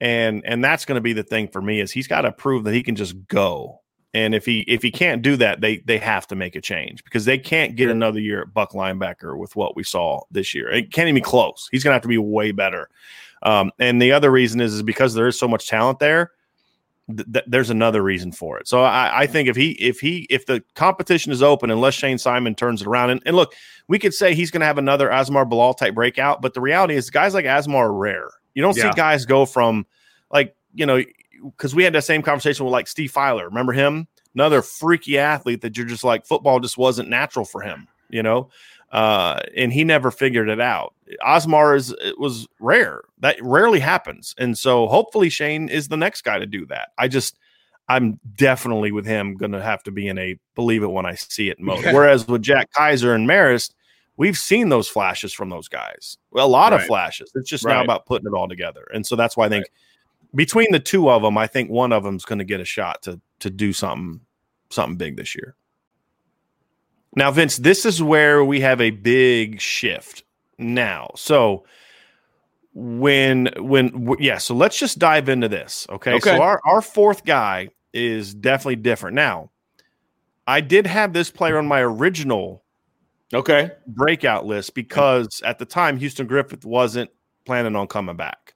[0.00, 2.64] And and that's going to be the thing for me is he's got to prove
[2.64, 3.80] that he can just go
[4.16, 7.04] and if he if he can't do that, they they have to make a change
[7.04, 10.70] because they can't get another year at Buck linebacker with what we saw this year.
[10.70, 11.68] It can't even be close.
[11.70, 12.88] He's gonna have to be way better.
[13.42, 16.32] Um, and the other reason is is because there is so much talent there.
[17.14, 18.66] Th- th- there's another reason for it.
[18.66, 22.16] So I, I, think if he if he if the competition is open, unless Shane
[22.16, 23.54] Simon turns it around, and, and look,
[23.86, 26.96] we could say he's going to have another Asmar Bilal type breakout, but the reality
[26.96, 28.30] is guys like Asmar are rare.
[28.54, 28.90] You don't yeah.
[28.90, 29.86] see guys go from
[30.32, 31.02] like you know
[31.42, 33.48] because we had that same conversation with like Steve Filer.
[33.48, 34.06] Remember him?
[34.34, 38.50] Another freaky athlete that you're just like football just wasn't natural for him, you know.
[38.92, 40.94] Uh, and he never figured it out.
[41.26, 43.02] Asmar is it was rare.
[43.20, 46.90] That rarely happens, and so hopefully Shane is the next guy to do that.
[46.98, 47.38] I just
[47.88, 51.14] I'm definitely with him going to have to be in a believe it when I
[51.14, 51.84] see it mode.
[51.84, 51.92] Yeah.
[51.92, 53.74] Whereas with Jack Kiser and Marist,
[54.16, 56.18] we've seen those flashes from those guys.
[56.30, 57.30] Well, a lot of flashes.
[57.34, 58.86] It's just now about putting it all together.
[58.92, 59.66] And so that's why I think
[60.36, 63.02] between the two of them, I think one of them's going to get a shot
[63.02, 64.20] to to do something
[64.70, 65.56] something big this year.
[67.16, 70.22] Now, Vince, this is where we have a big shift
[70.58, 71.10] now.
[71.16, 71.64] So
[72.74, 75.86] when when yeah, so let's just dive into this.
[75.88, 76.12] Okay.
[76.12, 76.36] Okay.
[76.36, 79.14] So our, our fourth guy is definitely different.
[79.14, 79.50] Now,
[80.46, 82.62] I did have this player on my original
[83.34, 83.70] Okay.
[83.86, 87.10] breakout list because at the time Houston Griffith wasn't
[87.44, 88.54] planning on coming back.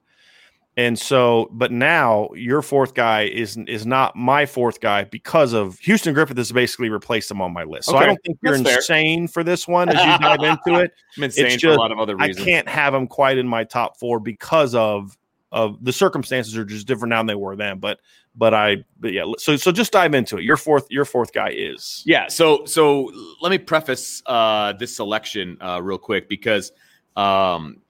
[0.77, 5.77] And so, but now your fourth guy is is not my fourth guy because of
[5.79, 7.89] Houston Griffith has basically replaced him on my list.
[7.89, 8.77] So I don't think you're that's fair.
[8.77, 10.93] insane for this one as you dive into it.
[11.17, 12.39] I'm insane for just- a lot of other reasons.
[12.39, 15.17] I can't have him quite in my top four because of
[15.51, 17.79] of the circumstances are just different now than they were then.
[17.79, 17.99] But
[18.33, 20.43] but I but yeah, so so just dive into it.
[20.45, 22.29] Your fourth your fourth guy is Yeah.
[22.29, 23.11] So so
[23.41, 26.71] let me preface uh, this selection uh, real quick because
[27.17, 27.81] um,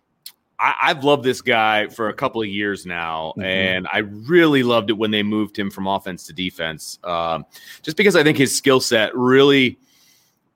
[0.62, 3.44] I, I've loved this guy for a couple of years now, Mhm.
[3.44, 7.00] and I really loved it when they moved him from offense to defense.
[7.04, 7.46] Um,
[7.82, 9.80] just because I think his skill set really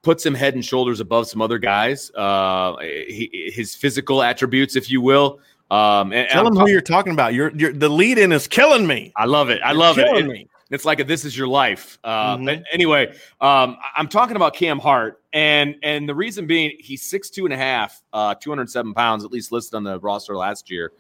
[0.03, 2.11] puts him head and shoulders above some other guys.
[2.13, 5.39] Uh, he, his physical attributes, if you will.
[5.71, 7.33] Um, and, and tell talk- who you're talking about.
[7.33, 9.11] You're, you're the lead in is killing me.
[9.17, 9.59] I love it.
[9.63, 10.05] I You're love it.
[10.15, 10.47] It- me.
[10.71, 11.99] It's like a this is your life.
[12.03, 12.45] Uh, Mhm.
[12.45, 17.29] But anyway, um, I'm talking about Cam Hart, and and the reason being he's six
[17.29, 20.91] two and a half, uh, 207 pounds, at least listed on the roster last year.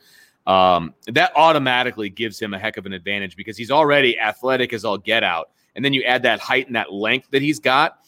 [0.45, 4.85] Um, that automatically gives him a heck of an advantage because he's already athletic as
[4.85, 7.99] all get out, and then you add that height and that length that he's got.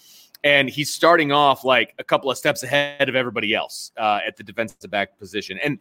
[0.43, 4.37] And he's starting off like a couple of steps ahead of everybody else uh, at
[4.37, 5.57] the defensive back position.
[5.63, 5.79] And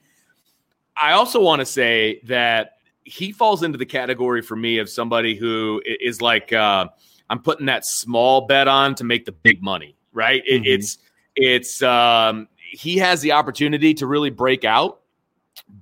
[0.97, 2.76] I also want to say that
[3.07, 6.87] he falls into the category for me of somebody who is like uh,
[7.31, 9.97] I'm putting that small bet on to make the big money.
[10.13, 10.43] Right?
[10.47, 10.67] It, Mhm.
[10.67, 10.99] It's
[11.37, 15.01] it's um, he has the opportunity to really break out,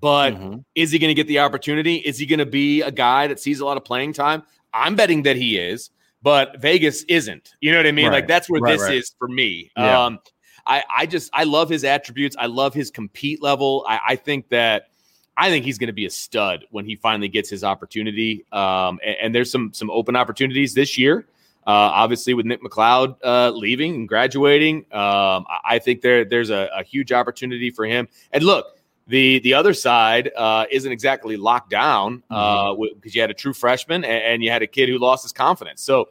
[0.01, 0.65] but Mhm.
[0.75, 1.97] is he going to get the opportunity?
[1.97, 4.43] Is he going to be a guy that sees a lot of playing time?
[4.73, 5.91] I'm betting that he is,
[6.23, 7.55] but Vegas isn't.
[7.61, 8.07] You know what I mean?
[8.07, 8.15] Right.
[8.15, 8.95] Like that's where Right, this right.
[8.97, 9.71] is for me.
[9.77, 10.05] Yeah.
[10.05, 10.19] Um,
[10.67, 12.35] I, I just I love his attributes.
[12.39, 13.85] I love his compete level.
[13.89, 14.89] I, I think that
[15.37, 18.45] I think he's going to be a stud when he finally gets his opportunity.
[18.53, 21.27] Um, and, and there's some some open opportunities this year.
[21.67, 26.69] Uh, obviously, with Nick McCloud uh, leaving and graduating, um, I, think there there's a,
[26.77, 28.07] a huge opportunity for him.
[28.33, 28.67] And look,
[29.07, 33.55] the the other side uh, isn't exactly locked down uh, because you had a true
[33.55, 35.83] freshman and, and you had a kid who lost his confidence.
[35.83, 36.11] So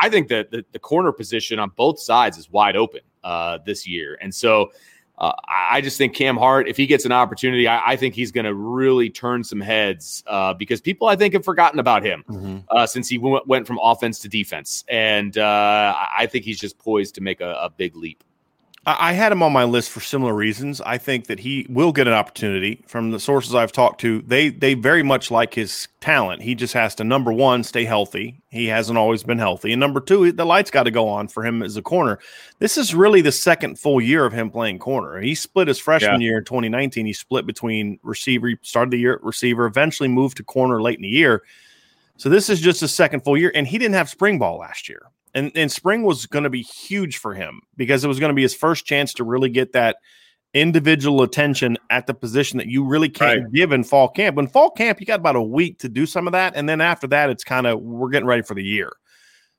[0.00, 3.86] I think that the, the corner position on both sides is wide open uh, this
[3.86, 4.18] year.
[4.20, 4.72] And so
[5.18, 5.32] uh,
[5.70, 8.44] I just think Cam Hart, if he gets an opportunity, I, I think he's going
[8.44, 12.64] to really turn some heads uh, because people, I think, have forgotten about him Mhm.
[12.70, 14.84] uh, since he w- went from offense to defense.
[14.88, 18.22] And uh, I I think he's just poised to make a, a big leap.
[18.98, 20.80] I had him on my list for similar reasons.
[20.80, 24.22] I think that he will get an opportunity from the sources I've talked to.
[24.22, 26.40] They they very much like his talent.
[26.40, 28.40] He just has to number one stay healthy.
[28.48, 31.44] He hasn't always been healthy, and number two, the lights got to go on for
[31.44, 32.18] him as a corner.
[32.60, 35.20] This is really the second full year of him playing corner.
[35.20, 37.04] He split his freshman year in 2019.
[37.04, 38.52] He split between receiver.
[38.62, 41.42] Started the year at receiver, eventually moved to corner late in the year.
[42.16, 44.88] So this is just his second full year, and he didn't have spring ball last
[44.88, 45.02] year.
[45.38, 48.34] And and spring was going to be huge for him because it was going to
[48.34, 49.96] be his first chance to really get that
[50.54, 54.36] individual attention at the position that you really can't give in fall camp.
[54.36, 56.80] When fall camp, you got about a week to do some of that, and then
[56.80, 58.90] after that, it's kind of we're getting ready for the year.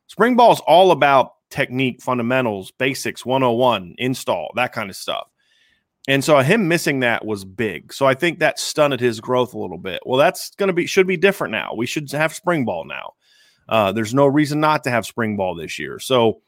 [0.07, 5.27] Spring ball is all about technique, fundamentals, basics, 101, install, that kind of stuff.
[6.07, 7.93] And so him missing that was big.
[7.93, 10.01] So I think that stunted his growth a little bit.
[10.05, 11.73] Well, that's going to be should be different now.
[11.75, 13.13] We should have spring ball now.
[13.69, 15.99] Uh, there's no reason not to have spring ball this year.
[15.99, 16.41] So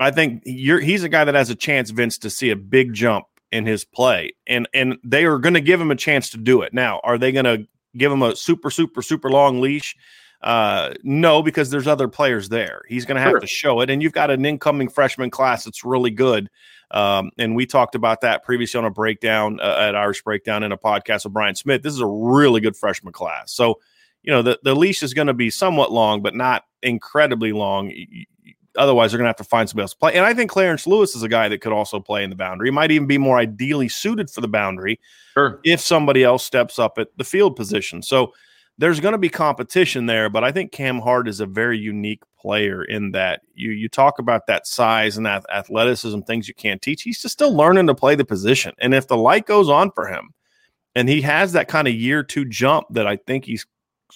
[0.00, 2.94] I think you're he's a guy that has a chance, Vince, to see a big
[2.94, 6.38] jump in his play, and and they are going to give him a chance to
[6.38, 6.72] do it.
[6.74, 9.94] Now, are they going to give him a super, super, super long leash?
[10.42, 12.82] Uh, no, because there's other players there.
[12.88, 13.40] He's going to have Sure.
[13.40, 16.50] to show it, and you've got an incoming freshman class that's really good.
[16.90, 20.70] Um, and we talked about that previously on a breakdown uh, at Irish Breakdown in
[20.70, 21.82] a podcast with Brian Smith.
[21.82, 23.52] This is a really good freshman class.
[23.52, 23.80] So,
[24.24, 27.92] you know, the, the leash is going to be somewhat long, but not incredibly long.
[28.76, 30.14] Otherwise, they're going to have to find somebody else to play.
[30.14, 32.68] And I think Clarence Lewis is a guy that could also play in the boundary.
[32.68, 34.98] He might even be more ideally suited for the boundary
[35.34, 35.60] Sure.
[35.64, 38.02] if somebody else steps up at the field position.
[38.02, 38.32] So
[38.78, 42.22] there's going to be competition there, but I think Cam Hart is a very unique
[42.38, 46.82] player in that you you talk about that size and that athleticism, things you can't
[46.82, 47.02] teach.
[47.02, 48.72] He's just still learning to play the position.
[48.80, 50.34] And if the light goes on for him
[50.94, 53.64] and he has that kind of year two jump that I think he's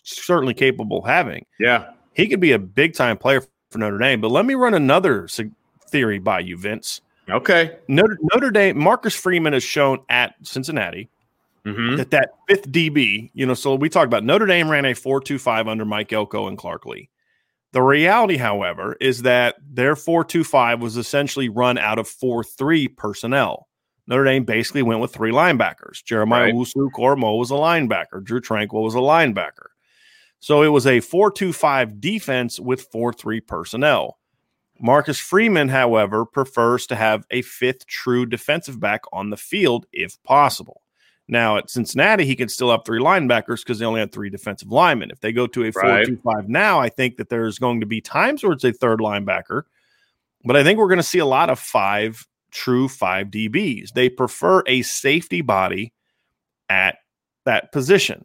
[0.05, 1.91] certainly capable of having, Yeah.
[2.15, 4.21] he could be a big time player for Notre Dame.
[4.21, 5.29] But let me run another
[5.91, 7.01] theory by you, Vince.
[7.29, 7.77] Okay.
[7.89, 11.11] Notre, Notre Dame, Marcus Freeman has shown at Cincinnati
[11.65, 11.97] mm-hmm.
[11.97, 15.69] that that fifth DB, you know, so we talked about Notre Dame ran a 4.25
[15.69, 17.09] under Mike Elko and Clark Lea.
[17.73, 23.69] The reality, however, is that their 4.25 was essentially run out of 4.3 personnel.
[24.07, 26.03] Notre Dame basically went with three linebackers.
[26.03, 26.55] Jeremiah right.
[26.55, 28.25] Owusu-Koramoah was a linebacker.
[28.25, 29.69] Drew Tranquill was a linebacker.
[30.41, 34.19] So it was a 4-2-5 defense with 4-3 personnel.
[34.81, 40.23] Marcus Freeman, however, prefers to have a fifth true defensive back on the field if
[40.23, 40.83] possible.
[41.27, 44.71] Now at Cincinnati, he can still have three linebackers because they only had three defensive
[44.71, 45.11] linemen.
[45.11, 48.43] If they go to a 4-2-5 now, I think that there's going to be times
[48.43, 49.63] where it's a third linebacker,
[50.45, 53.93] but I think we're going to see a lot of five true five DBs.
[53.93, 55.93] They prefer a safety body
[56.69, 56.97] at
[57.45, 58.25] that position.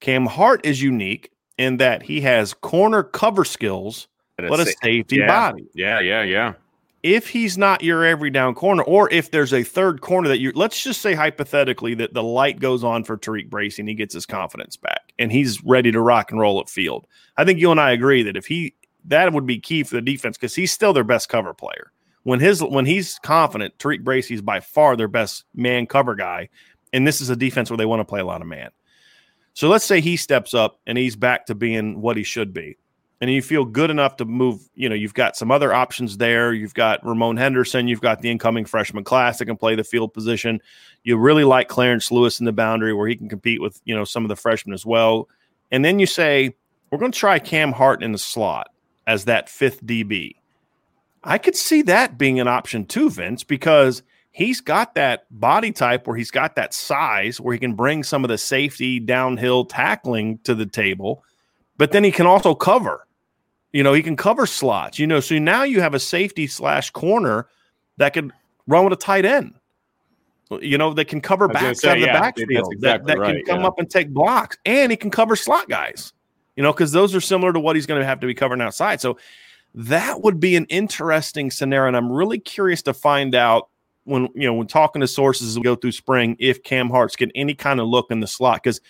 [0.00, 5.26] Cam Hart is unique in that he has corner cover skills, but a safety yeah.
[5.26, 5.68] body.
[5.74, 6.54] Yeah, yeah, yeah.
[7.02, 10.52] If he's not your every down corner, or if there's a third corner that you
[10.54, 14.14] let's just say hypothetically that the light goes on for TaRiq Bracy and he gets
[14.14, 17.06] his confidence back and he's ready to rock and roll at field.
[17.36, 18.74] I think you and I agree that if he
[19.06, 21.90] that would be key for the defense because he's still their best cover player.
[22.22, 26.50] When his when he's confident, TaRiq Bracy is by far their best man cover guy,
[26.92, 28.70] and this is a defense where they want to play a lot of man.
[29.54, 32.76] So let's say he steps up and he's back to being what he should be.
[33.20, 36.52] And you feel good enough to move, you know, you've got some other options there.
[36.52, 40.12] You've got Ramon Henderson, you've got the incoming freshman class that can play the field
[40.12, 40.60] position.
[41.04, 44.04] You really like Clarence Lewis in the boundary where he can compete with, you know,
[44.04, 45.28] some of the freshmen as well.
[45.70, 46.56] And then you say,
[46.90, 48.70] we're going to try Cam Hart in the slot
[49.06, 50.34] as that fifth DB.
[51.22, 56.06] I could see that being an option too, Vince, because he's got that body type
[56.06, 60.38] where he's got that size where he can bring some of the safety downhill tackling
[60.38, 61.22] to the table,
[61.76, 63.06] but then he can also cover.
[63.72, 66.90] You know, he can cover slots, you know, so now you have a safety slash
[66.90, 67.46] corner
[67.98, 68.32] that could
[68.66, 69.54] run with a tight end.
[70.60, 73.44] You know, that can cover backs out of the backfield, exactly that, that right, can
[73.46, 73.68] come yeah.
[73.68, 76.12] up and take blocks, and he can cover slot guys,
[76.56, 78.60] you know, because those are similar to what he's going to have to be covering
[78.60, 79.00] outside.
[79.00, 79.16] So
[79.74, 81.88] that would be an interesting scenario.
[81.88, 83.70] And I'm really curious to find out
[84.04, 87.16] when you know when talking to sources as we go through spring if Cam Hart's
[87.16, 88.80] get any kind of look in the slot because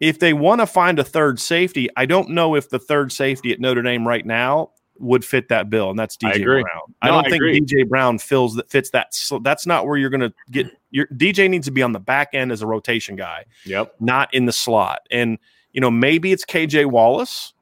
[0.00, 3.52] if they want to find a third safety, I don't know if the third safety
[3.52, 6.64] at Notre Dame right now would fit that bill, and that's DJ I Brown.
[6.64, 7.60] No, I don't I think agree.
[7.60, 9.14] DJ Brown fills that fits that.
[9.14, 12.00] So that's not where you're going to get your DJ needs to be on the
[12.00, 13.44] back end as a rotation guy.
[13.64, 15.00] Yep, not in the slot.
[15.10, 15.38] And
[15.72, 17.52] you know maybe it's KJ Wallace,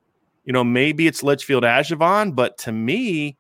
[0.45, 3.37] you know maybe it's Litchfield Ajavon, but to me,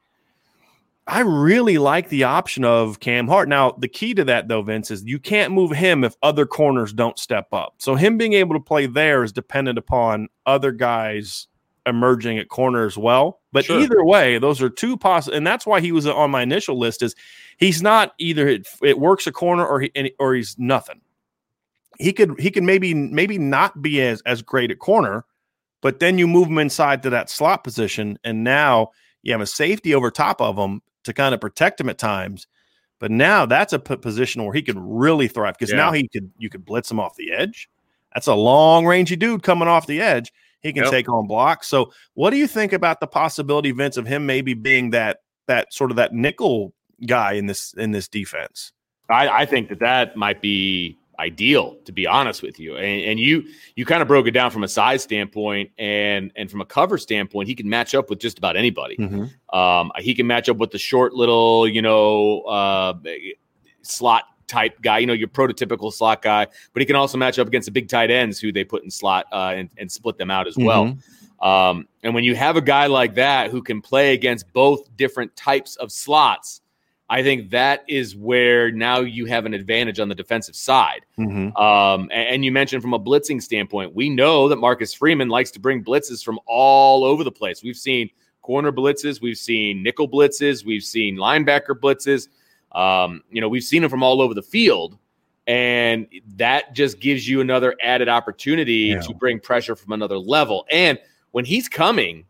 [1.09, 3.48] I really like the option of Cam Hart.
[3.48, 6.92] Now, the key to that, though, Vince, is you can't move him if other corners
[6.92, 7.76] don't step up.
[7.78, 11.48] So, him being able to play there is dependent upon other guys
[11.86, 13.40] emerging at corner as well.
[13.52, 13.80] But sure.
[13.80, 17.02] either way, those are two possible, and that's why he was on my initial list.
[17.02, 17.14] Is
[17.56, 21.00] he's not either it, it works a corner or he or he's nothing.
[21.98, 25.24] He could he could maybe maybe not be as as great at corner,
[25.80, 28.90] but then you move him inside to that slot position, and now
[29.22, 32.46] you have a safety over top of him to kind of protect him at times.
[33.00, 35.76] But now that's a p- position where he could really thrive because yeah.
[35.76, 37.68] now he could you could blitz him off the edge.
[38.14, 40.32] That's a long rangey dude coming off the edge.
[40.61, 40.90] He can yep.
[40.90, 41.68] take on blocks.
[41.68, 45.72] So, what do you think about the possibility, Vince, of him maybe being that that
[45.72, 46.72] sort of that nickel
[47.06, 48.72] guy in this in this defense?
[49.09, 53.20] I, I think that that might be ideal to be honest with you and, and,
[53.20, 53.44] you
[53.74, 56.96] you kind of broke it down from a size standpoint and and from a cover
[56.96, 59.58] standpoint he can match up with just about anybody mm-hmm.
[59.58, 62.94] um, he can match up with the short little you know uh,
[63.82, 67.48] slot type guy you know your prototypical slot guy but he can also match up
[67.48, 70.30] against the big tight ends who they put in slot uh, and, and, split them
[70.30, 70.66] out as mm-hmm.
[70.66, 70.98] well
[71.40, 75.34] um, and when you have a guy like that who can play against both different
[75.36, 76.62] types of slots
[77.11, 81.06] I think that is where now you have an advantage on the defensive side.
[81.18, 81.56] Mm-hmm.
[81.56, 85.61] Um, and, you mentioned from a blitzing standpoint, we know that Marcus Freeman likes to
[85.61, 87.62] bring blitzes from all over the place.
[87.62, 88.11] We've seen
[88.42, 92.28] corner blitzes, we've seen nickel blitzes, we've seen linebacker blitzes.
[92.72, 94.98] Um, you know, we've seen them from all over the field.
[95.46, 96.06] And
[96.36, 99.00] that just gives you another added opportunity yeah.
[99.00, 100.66] to bring pressure from another level.
[100.70, 100.98] And
[101.30, 102.26] when he's coming,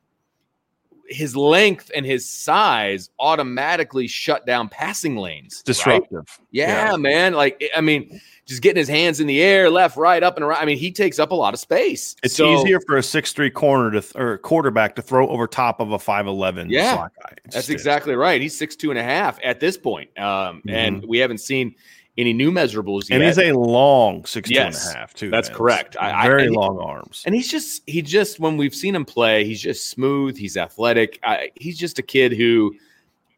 [1.08, 5.62] his length and his size automatically shut down passing lanes.
[5.62, 6.12] disruptive.
[6.12, 6.46] Right?
[6.50, 7.34] Yeah, yeah, man.
[7.34, 10.60] Like, I mean, just getting his hands in the air, left, right, up and around.
[10.60, 12.16] I mean, he takes up a lot of space.
[12.22, 15.80] It's so, easier for a six-three corner to th- or quarterback to throw over top
[15.80, 16.70] of a five eleven.
[16.70, 17.08] Yeah,
[17.50, 18.40] that's exactly right.
[18.40, 20.70] He's six two and a half at this point, um, mm-hmm.
[20.70, 21.74] and we haven't seen
[22.18, 23.16] any new measurables yet.
[23.20, 25.30] And he's a long six Yes, two and a half too.
[25.30, 25.56] that's Vince.
[25.56, 25.96] correct.
[25.98, 27.22] I- I- Very and he- long arms.
[27.24, 30.36] And he's just he just when we've seen him play, he's just smooth.
[30.36, 31.18] He's athletic.
[31.22, 32.74] I, he's just a kid who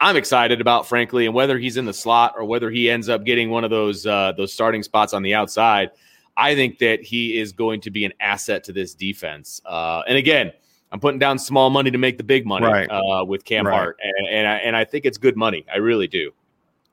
[0.01, 1.26] I'm excited about, frankly.
[1.26, 4.07] And whether he's in the slot or whether he ends up getting one of those
[4.07, 5.91] uh, those starting spots on the outside,
[6.39, 9.61] I think that he is going to be an asset to this defense.
[9.66, 10.53] Uh, and again,
[10.91, 12.89] I'm putting down small money to make the big money Right.
[12.91, 13.74] uh, with Cam Right.
[13.76, 15.66] Hart, and and I, and I think it's good money.
[15.72, 16.33] I really do.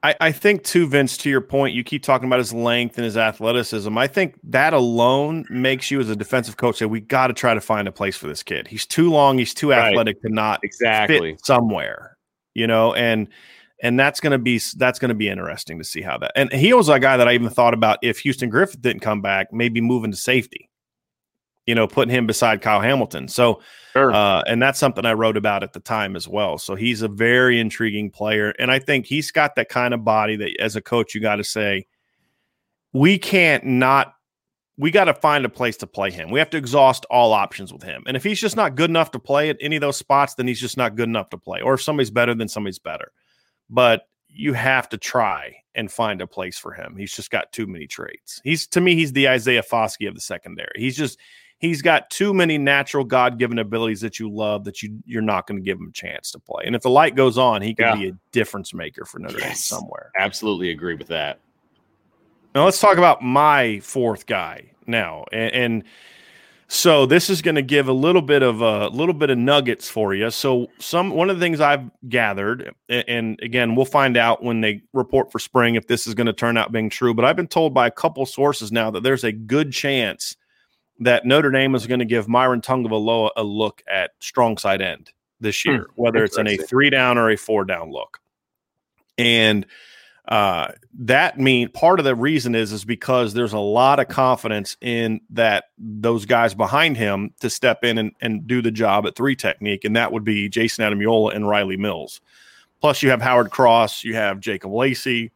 [0.04, 3.06] I, I think too, Vince, to your point, you keep talking about his length and
[3.06, 3.98] his athleticism.
[3.98, 7.54] I think that alone makes you as a defensive coach say we got to try
[7.54, 8.68] to find a place for this kid.
[8.68, 9.90] He's too long, he's too Right.
[9.92, 11.34] athletic to not Exactly.
[11.34, 12.16] fit somewhere,
[12.54, 13.28] you know, and
[13.84, 16.32] and that's gonna be that's gonna be interesting to see how that.
[16.36, 19.22] And he was a guy that I even thought about if Houston Griffith didn't come
[19.22, 20.67] back, maybe moving to safety,
[21.68, 23.28] you know, putting him beside Kyle Hamilton.
[23.28, 23.62] So
[23.94, 24.14] Sure.
[24.14, 26.58] uh, and that's something I wrote about at the time as well.
[26.58, 28.54] So he's a very intriguing player.
[28.60, 31.38] And I think he's got that kind of body that as a coach, you got
[31.38, 31.88] to say,
[32.94, 34.14] we can't not,
[34.78, 36.30] we got to find a place to play him.
[36.30, 38.04] We have to exhaust all options with him.
[38.06, 40.48] And if he's just not good enough to play at any of those spots, then
[40.48, 41.62] he's just not good enough to play.
[41.62, 43.12] Or if somebody's better, then somebody's better.
[43.70, 46.96] But you have to try and find a place for him.
[46.96, 48.40] He's just got too many traits.
[48.44, 50.74] He's to me, he's the Isaiah Foskey of the secondary.
[50.76, 51.18] He's just
[51.60, 55.60] he's got too many natural God-given abilities that you love that you you're not going
[55.60, 56.64] to give him a chance to play.
[56.66, 57.96] And if the light goes on, he could Yeah.
[57.96, 60.12] be a difference maker for Notre Dame somewhere.
[60.20, 61.40] Absolutely agree with that.
[62.56, 65.84] Now let's talk about my fourth guy now, and, and
[66.70, 69.90] so this is going to give a little bit of a little bit of nuggets
[69.90, 70.30] for you.
[70.32, 74.82] So some one of the things I've gathered, and again we'll find out when they
[74.94, 77.14] report for spring if this is going to turn out being true.
[77.14, 80.36] But I've been told by a couple sources now that there's a good chance
[81.00, 85.12] that Notre Dame is going to give Myron Tagovailoa a look at strong side end
[85.40, 88.20] this year, whether it's in a three down or a four down look.
[89.18, 89.66] And
[90.28, 90.70] uh,
[91.00, 95.22] that mean part of the reason is is because there's a lot of confidence in
[95.30, 99.36] that those guys behind him to step in and, and do the job at three
[99.36, 102.20] technique, and that would be Jason Ademilola and Riley Mills.
[102.82, 105.32] Plus, you have Howard Cross, you have Jacob Lacey,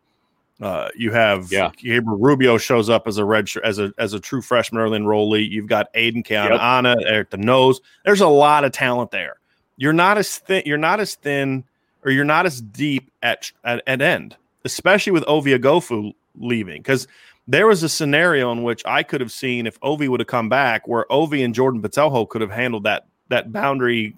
[0.62, 1.72] uh, you have Yeah.
[1.76, 5.00] Gabriel Rubio shows up as a red sh- as a as a true freshman early
[5.00, 5.50] enrollee.
[5.50, 7.82] You've got Aiden Keanaaina at the nose.
[8.06, 9.38] There's a lot of talent there.
[9.78, 10.62] You're not as thin.
[10.66, 11.64] You're not as thin,
[12.06, 16.82] or you're not as deep at at, at end, especially with Ovie Oghoufo leaving.
[16.82, 17.08] Because
[17.48, 20.48] there was a scenario in which I could have seen if Ovie would have come
[20.48, 24.16] back, where Ovie and Jordan Botelho could have handled that that boundary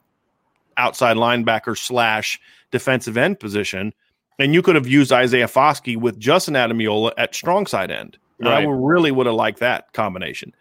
[0.76, 2.40] outside linebacker slash
[2.72, 3.94] defensive end position,
[4.40, 8.18] and you could have used Isaiah Foskey with Justin Ademilola at strong side end.
[8.40, 10.54] And I really would have liked that combination.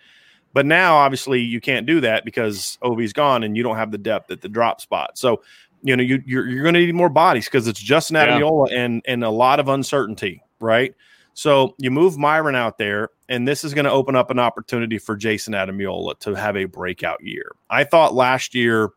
[0.52, 3.98] But now, obviously, you can't do that because Ovie's gone and you don't have the
[3.98, 5.18] depth at the drop spot.
[5.18, 5.42] So,
[5.82, 8.38] you know, you, you're, you're going to need more bodies because it's Justin Yeah.
[8.38, 10.94] Ademilola and, and a lot of uncertainty, right?
[11.34, 14.98] So you move Myron out there, and this is going to open up an opportunity
[14.98, 17.52] for Jason Ademilola to have a breakout year.
[17.70, 18.90] I thought last year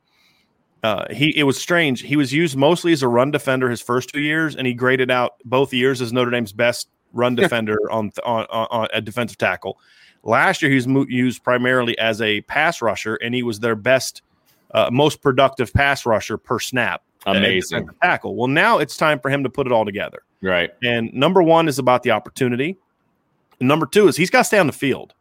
[0.86, 2.02] uh, he it was strange.
[2.02, 5.10] He was used mostly as a run defender his first two years, and he graded
[5.10, 9.40] out both years as Notre Dame's best run defender on, on on on a defensive
[9.40, 9.80] tackle.
[10.22, 13.76] Last year, he was mo- used primarily as a pass rusher, and he was their
[13.76, 14.22] best,
[14.76, 17.02] uh, most productive pass rusher per snap.
[17.26, 17.90] Amazing.
[18.04, 18.36] tackle.
[18.36, 20.22] Well, now it's time for him to put it all together.
[20.44, 20.70] Right.
[20.84, 22.78] And number one is about the opportunity.
[23.60, 25.16] Number two is he's got to stay on the field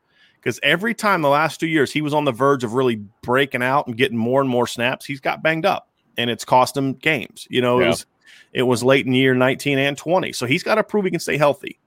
[0.44, 3.62] because every time the last two years he was on the verge of really breaking
[3.62, 5.88] out and getting more and more snaps, he's got banged up
[6.18, 7.46] and it's cost him games.
[7.48, 8.06] You know, it was
[8.52, 10.32] it was late in year 19 and 20.
[10.32, 11.80] So he's got to prove he can stay healthy.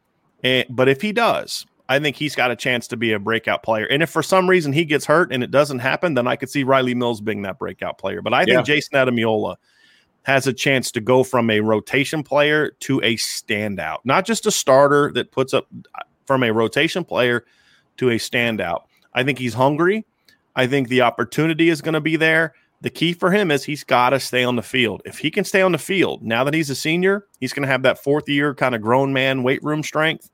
[0.43, 3.61] And, but if he does, I think he's got a chance to be a breakout
[3.61, 3.85] player.
[3.85, 6.49] And if for some reason he gets hurt and it doesn't happen, then I could
[6.49, 8.21] see Riley Mills being that breakout player.
[8.21, 8.61] But I think Yeah.
[8.63, 9.55] Jason Ademilola
[10.23, 14.51] has a chance to go from a rotation player to a standout, not just a
[14.51, 17.45] starter that puts up uh, from a rotation player
[17.97, 18.83] to a standout.
[19.13, 20.05] I think he's hungry.
[20.55, 22.53] I think the opportunity is going to be there.
[22.81, 25.01] The key for him is he's got to stay on the field.
[25.05, 27.71] If he can stay on the field, now that he's a senior, he's going to
[27.71, 30.29] have that fourth year kind of grown man weight room strength.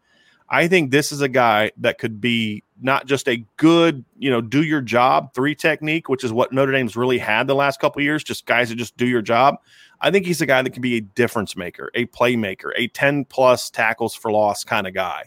[0.49, 4.41] I think this is a guy that could be not just a good, you know,
[4.41, 8.01] do your job three technique, which is what Notre Dame's really had the last couple
[8.01, 9.55] years, just guys that just do your job.
[10.01, 13.25] I think he's a guy that can be a difference maker, a playmaker, a 10
[13.25, 15.23] plus tackles for loss kind of guy.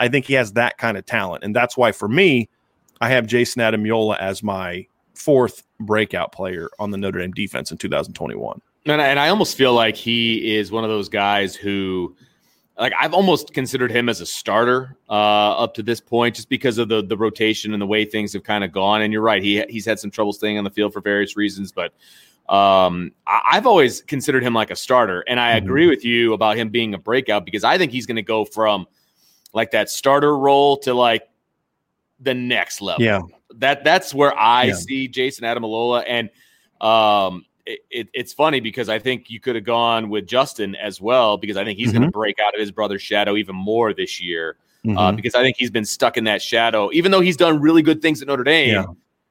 [0.00, 1.44] I think he has that kind of talent.
[1.44, 2.48] And that's why for me,
[3.00, 7.78] I have Jason Ademilola as my fourth breakout player on the Notre Dame defense in
[7.78, 8.60] 2021.
[8.86, 12.16] And I, and I almost feel like he is one of those guys who,
[12.78, 16.78] like, I've almost considered him as a starter uh, up to this point, just because
[16.78, 19.02] of the the rotation and the way things have kind of gone.
[19.02, 21.72] And you're right, he he's had some trouble staying on the field for various reasons,
[21.72, 21.92] but
[22.48, 25.20] um, I, I've always considered him like a starter.
[25.28, 25.64] And I Mhm.
[25.64, 28.44] agree with you about him being a breakout because I think he's going to go
[28.46, 28.86] from
[29.52, 31.28] like that starter role to like
[32.20, 33.04] the next level.
[33.04, 33.20] Yeah.
[33.56, 34.74] That that's where I Yeah.
[34.74, 36.04] see Jason Ademilola.
[36.06, 36.30] And
[36.80, 41.00] um it, it, it's funny because I think you could have gone with Justin as
[41.00, 43.92] well because I think he's going to break out of his brother's shadow even more
[43.92, 45.16] this year uh, Mhm.
[45.16, 48.00] because I think he's been stuck in that shadow, even though he's done really good
[48.00, 48.70] things at Notre Dame.
[48.74, 48.86] Yeah.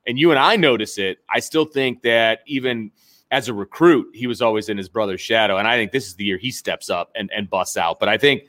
[0.07, 1.17] And you and I notice it.
[1.29, 2.91] I still think that even
[3.31, 5.57] as a recruit, he was always in his brother's shadow.
[5.57, 7.99] And I think this is the year he steps up and, and busts out.
[7.99, 8.43] But I think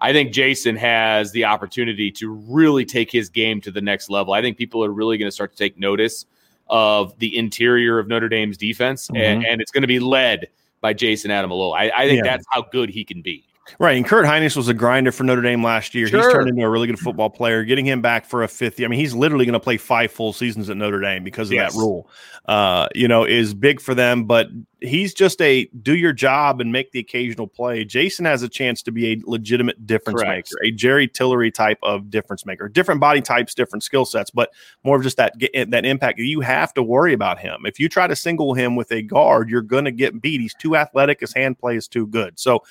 [0.00, 4.34] I think Jason has the opportunity to really take his game to the next level.
[4.34, 6.26] I think people are really going to start to take notice
[6.68, 9.42] of the interior of Notre Dame's defense, and, mm-hmm.
[9.48, 10.48] and it's going to be led
[10.80, 11.76] by Jason Ademilola.
[11.76, 12.30] I, I think Yeah.
[12.30, 13.44] that's how good he can be.
[13.78, 13.96] Right.
[13.96, 16.06] And Kurt Hinish was a grinder for Notre Dame last year.
[16.06, 17.64] He's turned into a really good football player.
[17.64, 20.10] Getting him back for a fifth year, I mean, he's literally going to play five
[20.12, 21.74] full seasons at Notre Dame because of Yes.
[21.74, 22.08] that rule,
[22.46, 24.24] uh, you know, is big for them.
[24.24, 24.48] But
[24.80, 27.84] he's just a do your job and make the occasional play.
[27.84, 30.52] Jason has a chance to be a legitimate difference Correct.
[30.52, 32.68] maker, a Jerry Tillery type of difference maker.
[32.68, 34.50] Different body types, different skill sets, but
[34.84, 35.34] more of just that
[35.68, 36.18] that impact.
[36.18, 37.62] You have to worry about him.
[37.66, 40.40] If you try to single him with a guard, you're going to get beat.
[40.40, 41.20] He's too athletic.
[41.20, 42.38] His hand play is too good.
[42.38, 42.62] So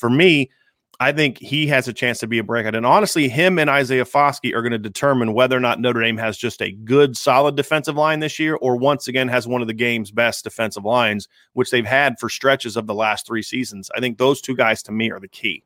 [0.00, 0.50] for me,
[0.98, 2.74] I think he has a chance to be a breakout.
[2.74, 6.18] And honestly, him and Isaiah Foskey are going to determine whether or not Notre Dame
[6.18, 9.66] has just a good, solid defensive line this year, or once again has one of
[9.66, 13.90] the game's best defensive lines, which they've had for stretches of the last three seasons.
[13.94, 15.64] I think those two guys to me are the key.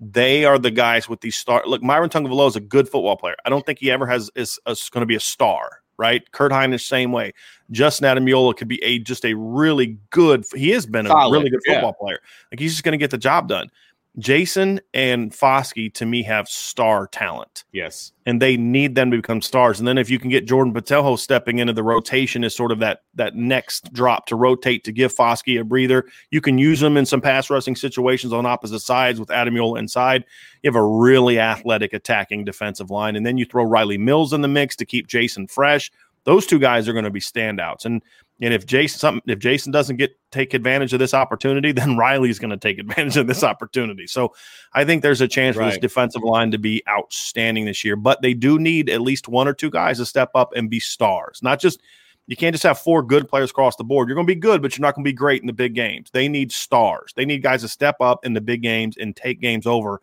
[0.00, 1.62] They are the guys with these star.
[1.66, 3.36] Look, Myron Tagovailoa is a good football player.
[3.46, 6.30] I don't think he ever has is, is going to be a star, right?
[6.32, 7.32] Kurt Hinish, same way.
[7.70, 10.44] Justin Ademilola could be a just a really good.
[10.54, 11.74] He has been a Solid, really good yeah.
[11.74, 12.18] football player.
[12.50, 13.70] Like he's just going to get the job done.
[14.18, 18.12] Jason and Foskey to me have star talent, Yes.
[18.26, 19.80] and they need them to become stars.
[19.80, 22.78] And then if you can get Jordan Botelho stepping into the rotation as sort of
[22.78, 26.96] that that next drop to rotate to give Foskey a breather, you can use them
[26.96, 30.24] in some pass rushing situations on opposite sides with Ademilola inside.
[30.62, 34.42] You have a really athletic attacking defensive line, and then you throw Riley Mills in
[34.42, 35.90] the mix to keep Jason fresh.
[36.22, 38.00] Those two guys are going to be standouts, and
[38.40, 42.38] and if Jason something if Jason doesn't get take advantage of this opportunity, then Riley's
[42.38, 43.50] going to take advantage of this uh-huh.
[43.50, 44.06] opportunity.
[44.06, 44.34] So
[44.72, 47.96] I think there's a chance for this defensive line to be outstanding this year.
[47.96, 50.80] But they do need at least one or two guys to step up and be
[50.80, 51.40] stars.
[51.42, 51.80] Not just
[52.26, 54.08] you can't just have four good players across the board.
[54.08, 55.74] You're going to be good, but you're not going to be great in the big
[55.74, 56.10] games.
[56.10, 57.12] They need stars.
[57.14, 60.00] They need guys to step up in the big games and take games over.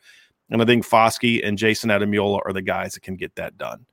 [0.52, 3.86] And I think Foskey and Jason Ademilola are the guys that can get that done.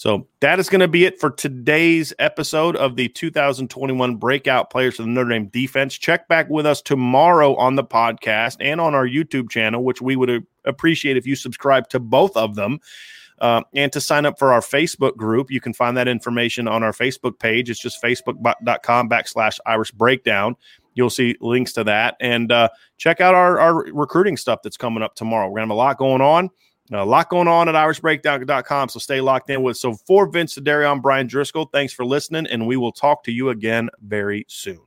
[0.00, 4.96] So that is going to be it for today's episode of the 2021 Breakout Players
[4.96, 5.98] for the Notre Dame Defense.
[5.98, 10.16] Check back with us tomorrow on the podcast and on our YouTube channel, which we
[10.16, 12.78] would appreciate if you subscribe to both of them.
[13.42, 16.82] Uh, and to sign up for our Facebook group, you can find that information on
[16.82, 17.68] our Facebook page.
[17.68, 20.56] It's just facebook.com backslash Irish Breakdown.
[20.94, 22.16] You'll see links to that.
[22.20, 25.46] And uh, check out our, our recruiting stuff that's coming up tomorrow.
[25.48, 26.48] We're going to have a lot going on.
[26.92, 28.88] Uh, A lot going on at irishbreakdown.com.
[28.88, 29.76] So stay locked in with.
[29.76, 33.50] So for Vince Darion, Bryan Driskell, thanks for listening, and we will talk to you
[33.50, 34.80] again very soon.